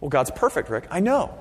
Well, 0.00 0.08
God's 0.08 0.30
perfect, 0.30 0.70
Rick. 0.70 0.86
I 0.90 1.00
know. 1.00 1.36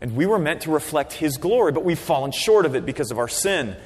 And 0.00 0.16
we 0.16 0.26
were 0.26 0.38
meant 0.38 0.62
to 0.62 0.70
reflect 0.70 1.12
His 1.12 1.36
glory, 1.36 1.72
but 1.72 1.84
we've 1.84 1.98
fallen 1.98 2.32
short 2.32 2.66
of 2.66 2.74
it 2.74 2.84
because 2.84 3.10
of 3.10 3.18
our 3.18 3.28
sin. 3.28 3.76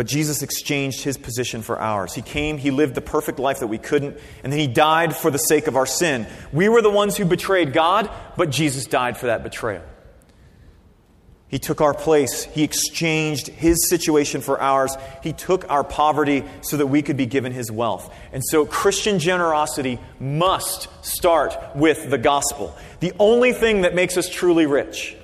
But 0.00 0.06
Jesus 0.06 0.40
exchanged 0.40 1.04
his 1.04 1.18
position 1.18 1.60
for 1.60 1.78
ours. 1.78 2.14
He 2.14 2.22
came, 2.22 2.56
he 2.56 2.70
lived 2.70 2.94
the 2.94 3.02
perfect 3.02 3.38
life 3.38 3.58
that 3.58 3.66
we 3.66 3.76
couldn't, 3.76 4.16
and 4.42 4.50
then 4.50 4.58
he 4.58 4.66
died 4.66 5.14
for 5.14 5.30
the 5.30 5.36
sake 5.36 5.66
of 5.66 5.76
our 5.76 5.84
sin. 5.84 6.26
We 6.52 6.70
were 6.70 6.80
the 6.80 6.88
ones 6.88 7.18
who 7.18 7.26
betrayed 7.26 7.74
God, 7.74 8.10
but 8.34 8.48
Jesus 8.48 8.86
died 8.86 9.18
for 9.18 9.26
that 9.26 9.42
betrayal. 9.42 9.82
He 11.50 11.58
took 11.58 11.80
our 11.80 11.92
place. 11.92 12.44
He 12.44 12.62
exchanged 12.62 13.48
his 13.48 13.88
situation 13.88 14.40
for 14.40 14.60
ours. 14.60 14.96
He 15.20 15.32
took 15.32 15.68
our 15.68 15.82
poverty 15.82 16.44
so 16.60 16.76
that 16.76 16.86
we 16.86 17.02
could 17.02 17.16
be 17.16 17.26
given 17.26 17.50
his 17.50 17.72
wealth. 17.72 18.14
And 18.32 18.40
so 18.44 18.64
Christian 18.64 19.18
generosity 19.18 19.98
must 20.20 20.88
start 21.04 21.58
with 21.74 22.08
the 22.08 22.18
gospel. 22.18 22.76
The 23.00 23.12
only 23.18 23.52
thing 23.52 23.80
that 23.80 23.96
makes 23.96 24.16
us 24.16 24.28
truly 24.28 24.66
rich, 24.66 25.16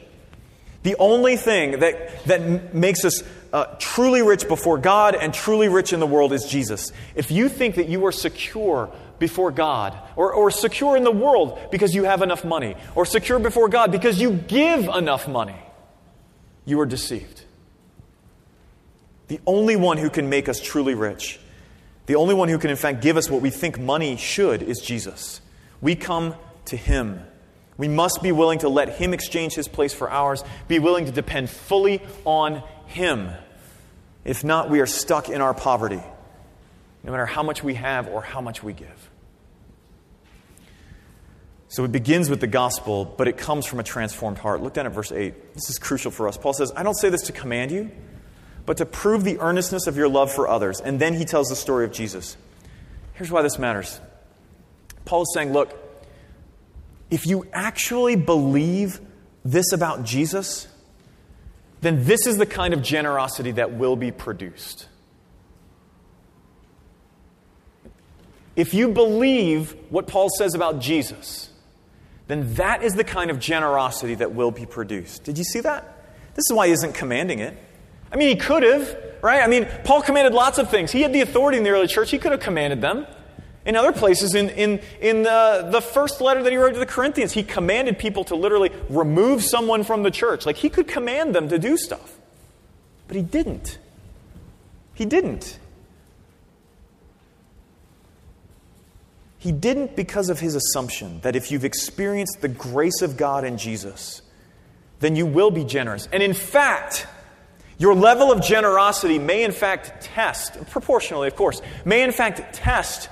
the 0.82 0.96
only 0.98 1.36
thing 1.36 1.78
that, 1.78 2.24
that 2.24 2.74
makes 2.74 3.04
us 3.04 3.22
uh, 3.52 3.76
truly 3.78 4.22
rich 4.22 4.48
before 4.48 4.78
God 4.78 5.14
and 5.14 5.32
truly 5.32 5.68
rich 5.68 5.92
in 5.92 6.00
the 6.00 6.06
world 6.08 6.32
is 6.32 6.44
Jesus. 6.44 6.90
If 7.14 7.30
you 7.30 7.48
think 7.48 7.76
that 7.76 7.88
you 7.88 8.04
are 8.04 8.12
secure 8.12 8.90
before 9.20 9.52
God, 9.52 9.96
or, 10.16 10.32
or 10.32 10.50
secure 10.50 10.96
in 10.96 11.04
the 11.04 11.12
world 11.12 11.58
because 11.70 11.94
you 11.94 12.04
have 12.04 12.20
enough 12.20 12.44
money, 12.44 12.74
or 12.96 13.06
secure 13.06 13.38
before 13.38 13.68
God 13.68 13.92
because 13.92 14.20
you 14.20 14.32
give 14.32 14.88
enough 14.88 15.28
money, 15.28 15.56
you 16.66 16.78
are 16.80 16.86
deceived. 16.86 17.44
The 19.28 19.40
only 19.46 19.76
one 19.76 19.96
who 19.96 20.10
can 20.10 20.28
make 20.28 20.48
us 20.48 20.60
truly 20.60 20.94
rich, 20.94 21.40
the 22.06 22.16
only 22.16 22.34
one 22.34 22.48
who 22.48 22.58
can, 22.58 22.70
in 22.70 22.76
fact, 22.76 23.00
give 23.00 23.16
us 23.16 23.30
what 23.30 23.40
we 23.40 23.50
think 23.50 23.78
money 23.80 24.16
should, 24.16 24.62
is 24.62 24.80
Jesus. 24.80 25.40
We 25.80 25.96
come 25.96 26.34
to 26.66 26.76
Him. 26.76 27.20
We 27.78 27.88
must 27.88 28.22
be 28.22 28.32
willing 28.32 28.60
to 28.60 28.68
let 28.68 28.90
Him 28.90 29.14
exchange 29.14 29.54
His 29.54 29.68
place 29.68 29.94
for 29.94 30.10
ours, 30.10 30.44
be 30.68 30.78
willing 30.78 31.06
to 31.06 31.12
depend 31.12 31.50
fully 31.50 32.02
on 32.24 32.62
Him. 32.86 33.30
If 34.24 34.44
not, 34.44 34.70
we 34.70 34.80
are 34.80 34.86
stuck 34.86 35.28
in 35.28 35.40
our 35.40 35.54
poverty, 35.54 36.02
no 37.02 37.10
matter 37.10 37.26
how 37.26 37.42
much 37.42 37.62
we 37.62 37.74
have 37.74 38.08
or 38.08 38.22
how 38.22 38.40
much 38.40 38.62
we 38.62 38.72
give. 38.72 39.10
So 41.68 41.84
it 41.84 41.92
begins 41.92 42.30
with 42.30 42.40
the 42.40 42.46
gospel, 42.46 43.04
but 43.04 43.26
it 43.26 43.36
comes 43.36 43.66
from 43.66 43.80
a 43.80 43.82
transformed 43.82 44.38
heart. 44.38 44.62
Look 44.62 44.74
down 44.74 44.86
at 44.86 44.92
verse 44.92 45.10
8. 45.10 45.54
This 45.54 45.68
is 45.68 45.78
crucial 45.78 46.10
for 46.10 46.28
us. 46.28 46.36
Paul 46.36 46.52
says, 46.52 46.72
I 46.76 46.82
don't 46.82 46.94
say 46.94 47.08
this 47.08 47.22
to 47.22 47.32
command 47.32 47.72
you, 47.72 47.90
but 48.64 48.76
to 48.76 48.86
prove 48.86 49.24
the 49.24 49.38
earnestness 49.40 49.86
of 49.86 49.96
your 49.96 50.08
love 50.08 50.32
for 50.32 50.48
others. 50.48 50.80
And 50.80 51.00
then 51.00 51.14
he 51.14 51.24
tells 51.24 51.48
the 51.48 51.56
story 51.56 51.84
of 51.84 51.92
Jesus. 51.92 52.36
Here's 53.14 53.30
why 53.30 53.42
this 53.42 53.58
matters. 53.58 54.00
Paul 55.04 55.22
is 55.22 55.32
saying, 55.34 55.52
look, 55.52 55.76
if 57.10 57.26
you 57.26 57.46
actually 57.52 58.16
believe 58.16 59.00
this 59.44 59.72
about 59.72 60.04
Jesus, 60.04 60.68
then 61.80 62.04
this 62.04 62.26
is 62.26 62.36
the 62.36 62.46
kind 62.46 62.74
of 62.74 62.82
generosity 62.82 63.52
that 63.52 63.72
will 63.72 63.96
be 63.96 64.10
produced. 64.10 64.88
If 68.56 68.72
you 68.72 68.88
believe 68.88 69.76
what 69.90 70.06
Paul 70.06 70.28
says 70.38 70.54
about 70.54 70.80
Jesus, 70.80 71.45
then 72.28 72.54
that 72.54 72.82
is 72.82 72.94
the 72.94 73.04
kind 73.04 73.30
of 73.30 73.38
generosity 73.38 74.14
that 74.16 74.34
will 74.34 74.50
be 74.50 74.66
produced. 74.66 75.24
Did 75.24 75.38
you 75.38 75.44
see 75.44 75.60
that? 75.60 75.84
This 76.34 76.44
is 76.50 76.52
why 76.52 76.66
he 76.66 76.72
isn't 76.72 76.94
commanding 76.94 77.38
it. 77.38 77.56
I 78.12 78.16
mean, 78.16 78.28
he 78.28 78.36
could 78.36 78.62
have, 78.62 78.96
right? 79.22 79.42
I 79.42 79.46
mean, 79.46 79.66
Paul 79.84 80.02
commanded 80.02 80.34
lots 80.34 80.58
of 80.58 80.70
things. 80.70 80.92
He 80.92 81.02
had 81.02 81.12
the 81.12 81.20
authority 81.20 81.58
in 81.58 81.64
the 81.64 81.70
early 81.70 81.86
church, 81.86 82.10
he 82.10 82.18
could 82.18 82.32
have 82.32 82.40
commanded 82.40 82.80
them. 82.80 83.06
In 83.64 83.74
other 83.74 83.92
places, 83.92 84.36
in, 84.36 84.50
in, 84.50 84.80
in 85.00 85.24
the, 85.24 85.68
the 85.72 85.80
first 85.80 86.20
letter 86.20 86.42
that 86.44 86.52
he 86.52 86.56
wrote 86.56 86.74
to 86.74 86.78
the 86.78 86.86
Corinthians, 86.86 87.32
he 87.32 87.42
commanded 87.42 87.98
people 87.98 88.22
to 88.24 88.36
literally 88.36 88.70
remove 88.88 89.42
someone 89.42 89.82
from 89.82 90.04
the 90.04 90.10
church. 90.10 90.46
Like 90.46 90.56
he 90.56 90.68
could 90.68 90.86
command 90.86 91.34
them 91.34 91.48
to 91.48 91.58
do 91.58 91.76
stuff. 91.76 92.16
But 93.08 93.16
he 93.16 93.22
didn't. 93.22 93.78
He 94.94 95.04
didn't. 95.04 95.58
He 99.46 99.52
didn't 99.52 99.94
because 99.94 100.28
of 100.28 100.40
his 100.40 100.56
assumption 100.56 101.20
that 101.20 101.36
if 101.36 101.52
you've 101.52 101.64
experienced 101.64 102.40
the 102.40 102.48
grace 102.48 103.00
of 103.00 103.16
God 103.16 103.44
in 103.44 103.58
Jesus, 103.58 104.20
then 104.98 105.14
you 105.14 105.24
will 105.24 105.52
be 105.52 105.62
generous. 105.62 106.08
And 106.12 106.20
in 106.20 106.34
fact, 106.34 107.06
your 107.78 107.94
level 107.94 108.32
of 108.32 108.42
generosity 108.42 109.20
may 109.20 109.44
in 109.44 109.52
fact 109.52 110.02
test, 110.02 110.58
proportionally, 110.70 111.28
of 111.28 111.36
course, 111.36 111.62
may 111.84 112.02
in 112.02 112.10
fact 112.10 112.54
test 112.54 113.08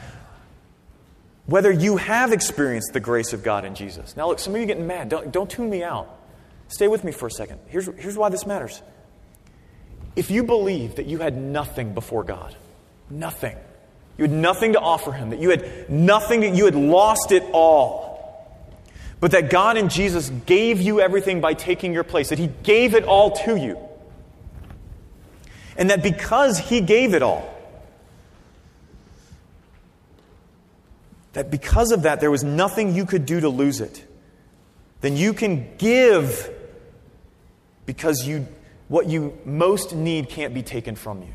whether 1.46 1.70
you 1.70 1.98
have 1.98 2.32
experienced 2.32 2.92
the 2.94 2.98
grace 2.98 3.32
of 3.32 3.44
God 3.44 3.64
in 3.64 3.76
Jesus. 3.76 4.16
Now, 4.16 4.26
look, 4.26 4.40
some 4.40 4.56
of 4.56 4.60
you 4.60 4.66
getting 4.66 4.88
mad. 4.88 5.10
Don't, 5.10 5.30
don't 5.30 5.48
tune 5.48 5.70
me 5.70 5.84
out. 5.84 6.18
Stay 6.66 6.88
with 6.88 7.04
me 7.04 7.12
for 7.12 7.28
a 7.28 7.30
second. 7.30 7.60
Here's, 7.68 7.86
here's 7.86 8.16
why 8.16 8.28
this 8.28 8.44
matters. 8.44 8.82
If 10.16 10.32
you 10.32 10.42
believe 10.42 10.96
that 10.96 11.06
you 11.06 11.18
had 11.18 11.36
nothing 11.36 11.94
before 11.94 12.24
God, 12.24 12.56
nothing, 13.08 13.56
you 14.16 14.22
had 14.24 14.30
nothing 14.30 14.74
to 14.74 14.80
offer 14.80 15.12
Him, 15.12 15.30
that 15.30 15.40
you 15.40 15.50
had 15.50 15.90
nothing, 15.90 16.40
that 16.40 16.54
you 16.54 16.64
had 16.64 16.74
lost 16.74 17.32
it 17.32 17.42
all, 17.52 18.14
but 19.20 19.32
that 19.32 19.50
God 19.50 19.76
and 19.76 19.90
Jesus 19.90 20.30
gave 20.46 20.80
you 20.80 21.00
everything 21.00 21.40
by 21.40 21.54
taking 21.54 21.92
your 21.92 22.04
place, 22.04 22.28
that 22.28 22.38
He 22.38 22.48
gave 22.62 22.94
it 22.94 23.04
all 23.04 23.32
to 23.44 23.56
you, 23.56 23.78
and 25.76 25.90
that 25.90 26.02
because 26.02 26.58
He 26.58 26.80
gave 26.80 27.14
it 27.14 27.22
all, 27.22 27.50
that 31.32 31.50
because 31.50 31.90
of 31.90 32.02
that 32.02 32.20
there 32.20 32.30
was 32.30 32.44
nothing 32.44 32.94
you 32.94 33.04
could 33.04 33.26
do 33.26 33.40
to 33.40 33.48
lose 33.48 33.80
it, 33.80 34.04
then 35.00 35.16
you 35.16 35.34
can 35.34 35.76
give 35.76 36.50
because 37.86 38.26
you, 38.26 38.46
what 38.88 39.06
you 39.06 39.36
most 39.44 39.94
need 39.94 40.28
can't 40.28 40.54
be 40.54 40.62
taken 40.62 40.94
from 40.94 41.22
you. 41.22 41.34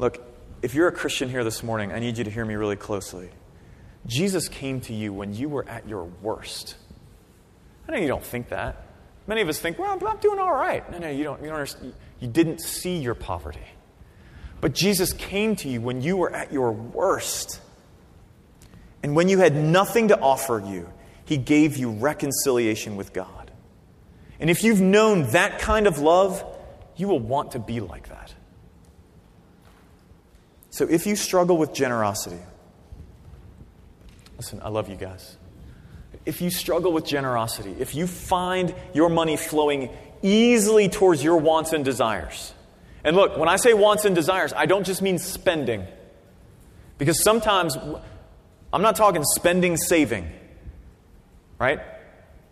Look, 0.00 0.18
if 0.62 0.74
you're 0.74 0.88
a 0.88 0.92
Christian 0.92 1.28
here 1.28 1.44
this 1.44 1.62
morning, 1.62 1.92
I 1.92 1.98
need 1.98 2.16
you 2.16 2.24
to 2.24 2.30
hear 2.30 2.44
me 2.46 2.54
really 2.54 2.76
closely. 2.76 3.28
Jesus 4.06 4.48
came 4.48 4.80
to 4.82 4.94
you 4.94 5.12
when 5.12 5.34
you 5.34 5.50
were 5.50 5.68
at 5.68 5.86
your 5.86 6.04
worst. 6.04 6.74
I 7.86 7.92
know 7.92 7.98
you 7.98 8.08
don't 8.08 8.24
think 8.24 8.48
that. 8.48 8.86
Many 9.26 9.42
of 9.42 9.48
us 9.50 9.58
think, 9.58 9.78
well, 9.78 9.90
I'm 9.90 10.16
doing 10.16 10.38
all 10.38 10.54
right. 10.54 10.90
No, 10.90 10.96
no, 10.96 11.10
you 11.10 11.22
don't, 11.22 11.40
you 11.42 11.48
don't 11.48 11.56
understand. 11.56 11.92
You 12.18 12.28
didn't 12.28 12.62
see 12.62 12.96
your 12.96 13.14
poverty. 13.14 13.60
But 14.62 14.74
Jesus 14.74 15.12
came 15.12 15.54
to 15.56 15.68
you 15.68 15.82
when 15.82 16.00
you 16.00 16.16
were 16.16 16.34
at 16.34 16.50
your 16.50 16.72
worst. 16.72 17.60
And 19.02 19.14
when 19.14 19.28
you 19.28 19.38
had 19.40 19.54
nothing 19.54 20.08
to 20.08 20.18
offer 20.18 20.62
you, 20.66 20.90
he 21.26 21.36
gave 21.36 21.76
you 21.76 21.90
reconciliation 21.90 22.96
with 22.96 23.12
God. 23.12 23.50
And 24.40 24.48
if 24.48 24.64
you've 24.64 24.80
known 24.80 25.30
that 25.32 25.58
kind 25.58 25.86
of 25.86 25.98
love, 25.98 26.42
you 26.96 27.06
will 27.06 27.20
want 27.20 27.52
to 27.52 27.58
be 27.58 27.80
like 27.80 28.08
that. 28.08 28.19
So 30.80 30.88
if 30.88 31.06
you 31.06 31.14
struggle 31.14 31.58
with 31.58 31.74
generosity, 31.74 32.38
listen, 34.38 34.62
I 34.64 34.70
love 34.70 34.88
you 34.88 34.96
guys. 34.96 35.36
If 36.24 36.40
you 36.40 36.48
struggle 36.48 36.90
with 36.90 37.04
generosity, 37.04 37.76
if 37.78 37.94
you 37.94 38.06
find 38.06 38.74
your 38.94 39.10
money 39.10 39.36
flowing 39.36 39.90
easily 40.22 40.88
towards 40.88 41.22
your 41.22 41.36
wants 41.36 41.74
and 41.74 41.84
desires, 41.84 42.54
and 43.04 43.14
look, 43.14 43.36
when 43.36 43.46
I 43.46 43.56
say 43.56 43.74
wants 43.74 44.06
and 44.06 44.14
desires, 44.14 44.54
I 44.54 44.64
don't 44.64 44.86
just 44.86 45.02
mean 45.02 45.18
spending. 45.18 45.84
Because 46.96 47.22
sometimes 47.22 47.76
I'm 48.72 48.80
not 48.80 48.96
talking 48.96 49.22
spending, 49.22 49.76
saving, 49.76 50.32
right? 51.58 51.80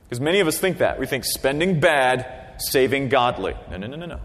Because 0.04 0.20
many 0.20 0.40
of 0.40 0.48
us 0.48 0.58
think 0.58 0.78
that. 0.78 1.00
We 1.00 1.06
think 1.06 1.24
spending 1.24 1.80
bad, 1.80 2.56
saving 2.58 3.08
godly. 3.08 3.54
No, 3.70 3.78
no, 3.78 3.86
no, 3.86 3.96
no, 3.96 4.04
no. 4.04 4.20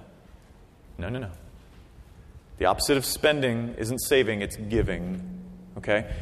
No, 0.97 1.07
no, 1.07 1.19
no. 1.19 1.29
The 2.57 2.65
opposite 2.65 2.97
of 2.97 3.05
spending 3.05 3.75
isn't 3.77 3.99
saving, 3.99 4.41
it's 4.41 4.55
giving. 4.55 5.41
Okay? 5.77 6.13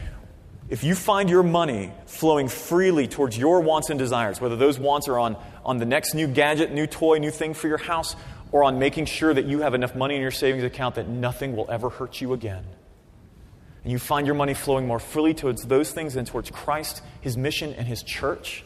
If 0.70 0.84
you 0.84 0.96
find 0.96 1.30
your 1.30 1.44
money 1.44 1.92
flowing 2.06 2.48
freely 2.48 3.08
towards 3.08 3.38
your 3.38 3.60
wants 3.60 3.90
and 3.90 4.00
desires, 4.00 4.40
whether 4.40 4.56
those 4.56 4.80
wants 4.80 5.08
are 5.10 5.20
on, 5.20 5.36
on 5.66 5.78
the 5.78 5.86
next 5.86 6.14
new 6.14 6.28
gadget, 6.28 6.72
new 6.72 6.88
toy, 6.88 7.18
new 7.18 7.32
thing 7.32 7.54
for 7.54 7.68
your 7.68 7.78
house, 7.78 8.16
or 8.52 8.64
on 8.64 8.80
making 8.80 9.06
sure 9.06 9.34
that 9.34 9.46
you 9.46 9.60
have 9.60 9.74
enough 9.74 9.96
money 9.96 10.16
in 10.16 10.22
your 10.22 10.32
savings 10.32 10.64
account 10.64 10.96
that 10.96 11.08
nothing 11.08 11.56
will 11.56 11.70
ever 11.70 11.90
hurt 11.90 12.22
you 12.22 12.34
again, 12.34 12.64
and 13.84 13.92
you 13.92 14.00
find 14.00 14.26
your 14.26 14.36
money 14.36 14.54
flowing 14.54 14.88
more 14.88 15.00
freely 15.00 15.34
towards 15.34 15.64
those 15.64 15.92
things 15.92 16.14
than 16.14 16.26
towards 16.26 16.50
Christ, 16.52 17.02
His 17.20 17.36
mission, 17.36 17.74
and 17.74 17.88
His 17.88 18.04
church, 18.04 18.64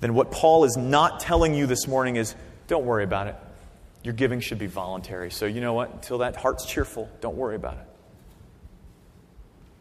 then 0.00 0.14
what 0.14 0.30
Paul 0.30 0.64
is 0.64 0.76
not 0.76 1.20
telling 1.20 1.54
you 1.54 1.66
this 1.66 1.86
morning 1.86 2.16
is 2.16 2.34
don't 2.66 2.84
worry 2.84 3.04
about 3.04 3.26
it. 3.26 3.36
Your 4.02 4.14
giving 4.14 4.40
should 4.40 4.58
be 4.58 4.66
voluntary. 4.66 5.30
So, 5.30 5.46
you 5.46 5.60
know 5.60 5.74
what? 5.74 5.92
Until 5.92 6.18
that 6.18 6.36
heart's 6.36 6.64
cheerful, 6.64 7.10
don't 7.20 7.36
worry 7.36 7.56
about 7.56 7.74
it. 7.74 7.86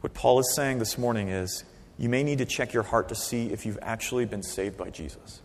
What 0.02 0.14
Paul 0.14 0.40
is 0.40 0.54
saying 0.56 0.80
this 0.80 0.98
morning 0.98 1.30
is 1.30 1.64
you 1.98 2.10
may 2.10 2.24
need 2.24 2.38
to 2.38 2.46
check 2.46 2.74
your 2.74 2.84
heart 2.84 3.10
to 3.10 3.16
see 3.16 3.52
if 3.52 3.66
you've 3.66 3.80
actually 3.82 4.26
been 4.26 4.44
saved 4.44 4.78
by 4.78 4.90
Jesus. 4.90 5.42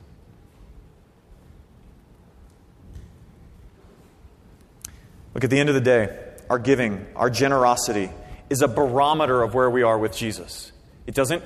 Look, 5.35 5.43
at 5.43 5.51
the 5.51 5.59
end 5.59 5.69
of 5.69 5.75
the 5.75 5.81
day, 5.81 6.17
our 6.49 6.61
giving, 6.61 7.05
our 7.17 7.29
generosity 7.29 8.11
is 8.49 8.63
a 8.63 8.69
barometer 8.69 9.43
of 9.43 9.55
where 9.55 9.69
we 9.69 9.83
are 9.83 9.99
with 9.99 10.17
Jesus. 10.17 10.71
It 11.07 11.15
doesn't, 11.15 11.43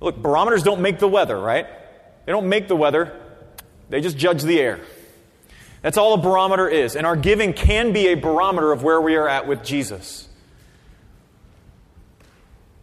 look, 0.00 0.20
barometers 0.20 0.62
don't 0.62 0.82
make 0.82 0.98
the 0.98 1.08
weather, 1.08 1.38
right? 1.38 1.66
They 2.26 2.32
don't 2.32 2.48
make 2.48 2.68
the 2.68 2.76
weather, 2.76 3.18
they 3.88 4.02
just 4.02 4.18
judge 4.18 4.42
the 4.42 4.60
air. 4.60 4.80
That's 5.82 5.96
all 5.96 6.14
a 6.14 6.18
barometer 6.18 6.68
is. 6.68 6.96
And 6.96 7.06
our 7.06 7.16
giving 7.16 7.52
can 7.52 7.92
be 7.92 8.08
a 8.08 8.14
barometer 8.14 8.72
of 8.72 8.82
where 8.82 9.00
we 9.00 9.16
are 9.16 9.28
at 9.28 9.46
with 9.46 9.64
Jesus. 9.64 10.28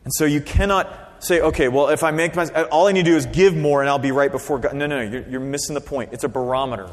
And 0.04 0.14
so 0.14 0.26
you 0.26 0.42
cannot 0.42 1.24
say, 1.24 1.42
okay, 1.42 1.68
well, 1.68 1.90
if 1.90 2.04
I 2.04 2.12
make 2.12 2.36
my, 2.36 2.46
all 2.66 2.88
I 2.88 2.92
need 2.92 3.06
to 3.06 3.12
do 3.12 3.18
is 3.18 3.26
give 3.26 3.56
more 3.56 3.82
and 3.82 3.90
I'll 3.90 4.00
be 4.00 4.12
right 4.12 4.32
before 4.32 4.60
God. 4.60 4.74
No, 4.74 4.88
no, 4.88 5.04
no, 5.04 5.12
you're, 5.12 5.28
you're 5.28 5.40
missing 5.40 5.76
the 5.76 5.82
point. 5.82 6.14
It's 6.14 6.24
a 6.24 6.30
barometer. 6.30 6.90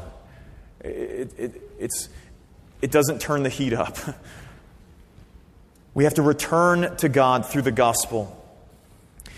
It, 0.81 1.33
it, 1.37 1.61
it's, 1.79 2.09
it 2.81 2.91
doesn't 2.91 3.21
turn 3.21 3.43
the 3.43 3.49
heat 3.49 3.73
up. 3.73 3.97
We 5.95 6.03
have 6.03 6.15
to 6.15 6.21
return 6.21 6.95
to 6.97 7.09
God 7.09 7.45
through 7.45 7.63
the 7.63 7.71
gospel. 7.71 8.37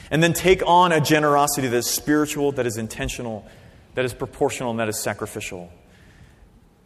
And 0.10 0.22
then 0.24 0.34
take 0.34 0.64
on 0.66 0.92
a 0.92 1.00
generosity 1.00 1.68
that 1.68 1.78
is 1.78 1.86
spiritual, 1.88 2.52
that 2.54 2.66
is 2.66 2.78
intentional, 2.78 3.46
that 3.94 4.04
is 4.04 4.14
proportional, 4.14 4.72
and 4.72 4.80
that 4.80 4.90
is 4.90 5.00
sacrificial. 5.00 5.72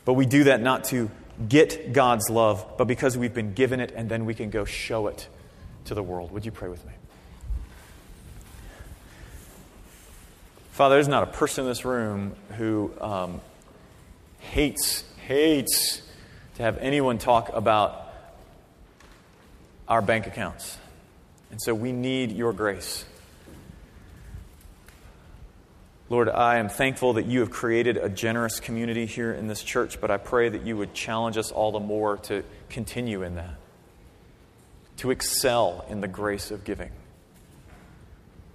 But 0.06 0.14
we 0.14 0.26
do 0.26 0.46
that 0.46 0.62
not 0.62 0.86
to 0.86 1.10
get 1.48 1.94
God's 1.94 2.30
love, 2.30 2.66
but 2.78 2.86
because 2.86 3.18
we've 3.18 3.34
been 3.34 3.54
given 3.54 3.80
it 3.80 3.94
and 3.96 4.10
then 4.10 4.26
we 4.26 4.34
can 4.34 4.50
go 4.50 4.66
show 4.66 5.08
it 5.08 5.28
to 5.86 5.96
the 5.96 6.04
world. 6.04 6.32
Would 6.32 6.46
you 6.46 6.52
pray 6.52 6.70
with 6.70 6.86
me? 6.86 6.94
Father, 10.72 10.96
there's 10.96 11.08
not 11.08 11.24
a 11.24 11.28
person 11.28 11.66
in 11.66 11.70
this 11.70 11.86
room 11.86 12.34
who 12.58 12.92
um, 13.00 13.42
hates, 14.40 15.04
hates 15.28 16.02
to 16.56 16.64
have 16.64 16.78
anyone 16.80 17.18
talk 17.18 17.50
about 17.54 18.14
our 19.88 20.02
bank 20.02 20.28
accounts. 20.28 20.78
And 21.52 21.62
so 21.62 21.76
we 21.76 21.92
need 21.92 22.32
your 22.32 22.54
grace. 22.54 23.06
Lord, 26.12 26.28
I 26.28 26.58
am 26.58 26.68
thankful 26.68 27.14
that 27.14 27.26
you 27.26 27.40
have 27.40 27.52
created 27.52 27.96
a 27.96 28.10
generous 28.10 28.60
community 28.60 29.06
here 29.06 29.32
in 29.32 29.48
this 29.48 29.64
church, 29.64 30.02
but 30.02 30.12
I 30.12 30.18
pray 30.18 30.50
that 30.50 30.64
you 30.64 30.76
would 30.76 30.94
challenge 30.94 31.38
us 31.38 31.54
all 31.54 31.72
the 31.72 31.80
more 31.80 32.18
to 32.24 32.44
continue 32.70 33.24
in 33.24 33.36
that, 33.36 33.56
to 34.98 35.12
excel 35.12 35.86
in 35.88 36.02
the 36.02 36.10
grace 36.10 36.52
of 36.52 36.66
giving. 36.66 36.92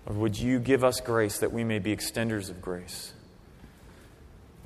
Lord, 0.04 0.18
would 0.18 0.38
you 0.38 0.58
give 0.58 0.84
us 0.84 1.00
grace 1.00 1.38
that 1.38 1.50
we 1.50 1.64
may 1.64 1.78
be 1.78 1.96
extenders 1.96 2.50
of 2.50 2.60
grace? 2.60 3.14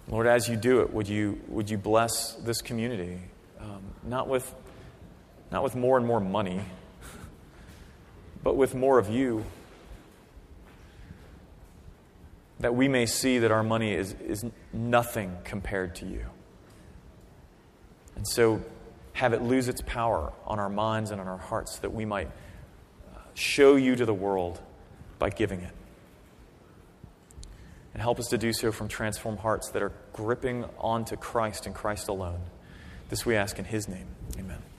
Lord, 0.08 0.26
as 0.26 0.48
you 0.48 0.56
do 0.56 0.80
it, 0.80 0.92
would 0.92 1.06
you, 1.06 1.40
would 1.46 1.70
you 1.70 1.78
bless 1.78 2.32
this 2.40 2.60
community? 2.60 3.20
Um, 3.60 3.84
not, 4.02 4.26
with, 4.26 4.52
not 5.52 5.62
with 5.62 5.76
more 5.76 5.96
and 5.96 6.04
more 6.04 6.18
money, 6.18 6.60
but 8.42 8.56
with 8.56 8.74
more 8.74 8.98
of 8.98 9.08
you. 9.08 9.44
That 12.60 12.74
we 12.74 12.88
may 12.88 13.06
see 13.06 13.38
that 13.38 13.50
our 13.50 13.62
money 13.62 13.94
is, 13.94 14.14
is 14.20 14.44
nothing 14.72 15.36
compared 15.44 15.96
to 15.96 16.06
you. 16.06 16.26
And 18.16 18.26
so 18.26 18.62
have 19.14 19.32
it 19.32 19.42
lose 19.42 19.68
its 19.68 19.82
power 19.82 20.32
on 20.46 20.58
our 20.58 20.68
minds 20.68 21.10
and 21.10 21.20
on 21.20 21.26
our 21.26 21.38
hearts 21.38 21.78
that 21.78 21.92
we 21.92 22.04
might 22.04 22.28
uh, 22.28 23.18
show 23.34 23.76
you 23.76 23.96
to 23.96 24.04
the 24.04 24.14
world 24.14 24.60
by 25.18 25.30
giving 25.30 25.60
it. 25.60 25.74
And 27.92 28.02
help 28.02 28.18
us 28.18 28.28
to 28.28 28.38
do 28.38 28.52
so 28.52 28.72
from 28.72 28.88
transformed 28.88 29.40
hearts 29.40 29.70
that 29.70 29.82
are 29.82 29.92
gripping 30.12 30.64
onto 30.78 31.16
Christ 31.16 31.66
and 31.66 31.74
Christ 31.74 32.08
alone. 32.08 32.40
This 33.08 33.26
we 33.26 33.36
ask 33.36 33.58
in 33.58 33.64
His 33.64 33.88
name. 33.88 34.06
Amen. 34.38 34.69